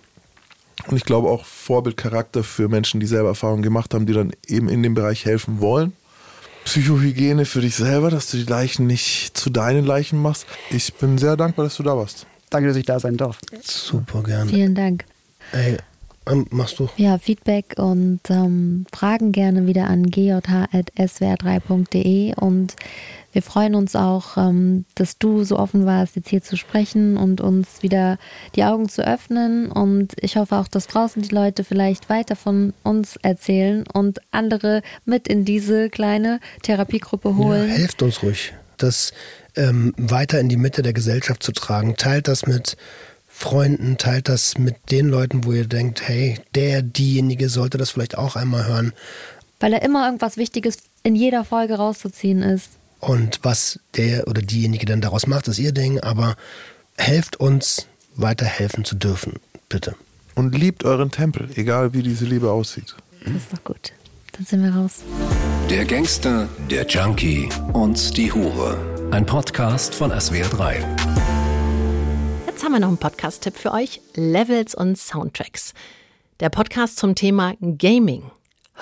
[0.88, 4.68] und ich glaube auch Vorbildcharakter für Menschen, die selber Erfahrungen gemacht haben, die dann eben
[4.68, 5.92] in dem Bereich helfen wollen.
[6.64, 10.46] Psychohygiene für dich selber, dass du die Leichen nicht zu deinen Leichen machst.
[10.70, 12.26] Ich bin sehr dankbar, dass du da warst.
[12.50, 13.38] Danke, dass ich da sein darf.
[13.62, 14.50] Super gerne.
[14.50, 15.04] Vielen Dank.
[15.52, 15.78] Ey,
[16.30, 16.88] ähm, machst du?
[16.96, 22.76] Ja, Feedback und ähm, Fragen gerne wieder an gjh.swr3.de und
[23.32, 27.40] wir freuen uns auch, ähm, dass du so offen warst, jetzt hier zu sprechen und
[27.40, 28.18] uns wieder
[28.54, 29.72] die Augen zu öffnen.
[29.72, 34.82] Und ich hoffe auch, dass draußen die Leute vielleicht weiter von uns erzählen und andere
[35.06, 37.68] mit in diese kleine Therapiegruppe holen.
[37.68, 39.14] Ja, helft uns ruhig, das
[39.56, 41.96] ähm, weiter in die Mitte der Gesellschaft zu tragen.
[41.96, 42.76] Teilt das mit
[43.43, 48.16] Freunden, teilt das mit den Leuten, wo ihr denkt, hey, der, diejenige sollte das vielleicht
[48.16, 48.93] auch einmal hören.
[49.59, 52.70] Weil da immer irgendwas Wichtiges in jeder Folge rauszuziehen ist.
[53.01, 56.36] Und was der oder diejenige dann daraus macht, ist ihr Ding, aber
[56.97, 59.34] helft uns, weiterhelfen zu dürfen,
[59.68, 59.97] bitte.
[60.36, 62.95] Und liebt euren Tempel, egal wie diese Liebe aussieht.
[63.24, 63.93] Das ist doch gut.
[64.32, 65.01] Dann sind wir raus.
[65.68, 68.78] Der Gangster, der Junkie und die Hure.
[69.11, 71.41] Ein Podcast von SWR3.
[72.53, 75.72] Jetzt haben wir noch einen Podcast-Tipp für euch: Levels und Soundtracks.
[76.38, 78.30] Der Podcast zum Thema Gaming.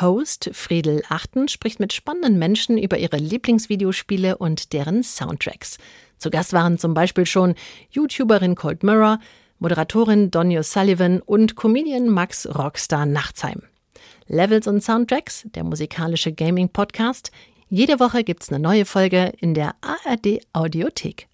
[0.01, 5.79] Host Friedel Achten spricht mit spannenden Menschen über ihre Lieblingsvideospiele und deren Soundtracks.
[6.18, 7.55] Zu Gast waren zum Beispiel schon
[7.91, 9.21] YouTuberin Cold Mirror,
[9.61, 13.62] Moderatorin Donny Sullivan und Comedian Max Rockstar Nachtsheim.
[14.27, 17.31] Levels und Soundtracks, der musikalische Gaming-Podcast.
[17.68, 21.31] Jede Woche gibt's eine neue Folge in der ARD Audiothek.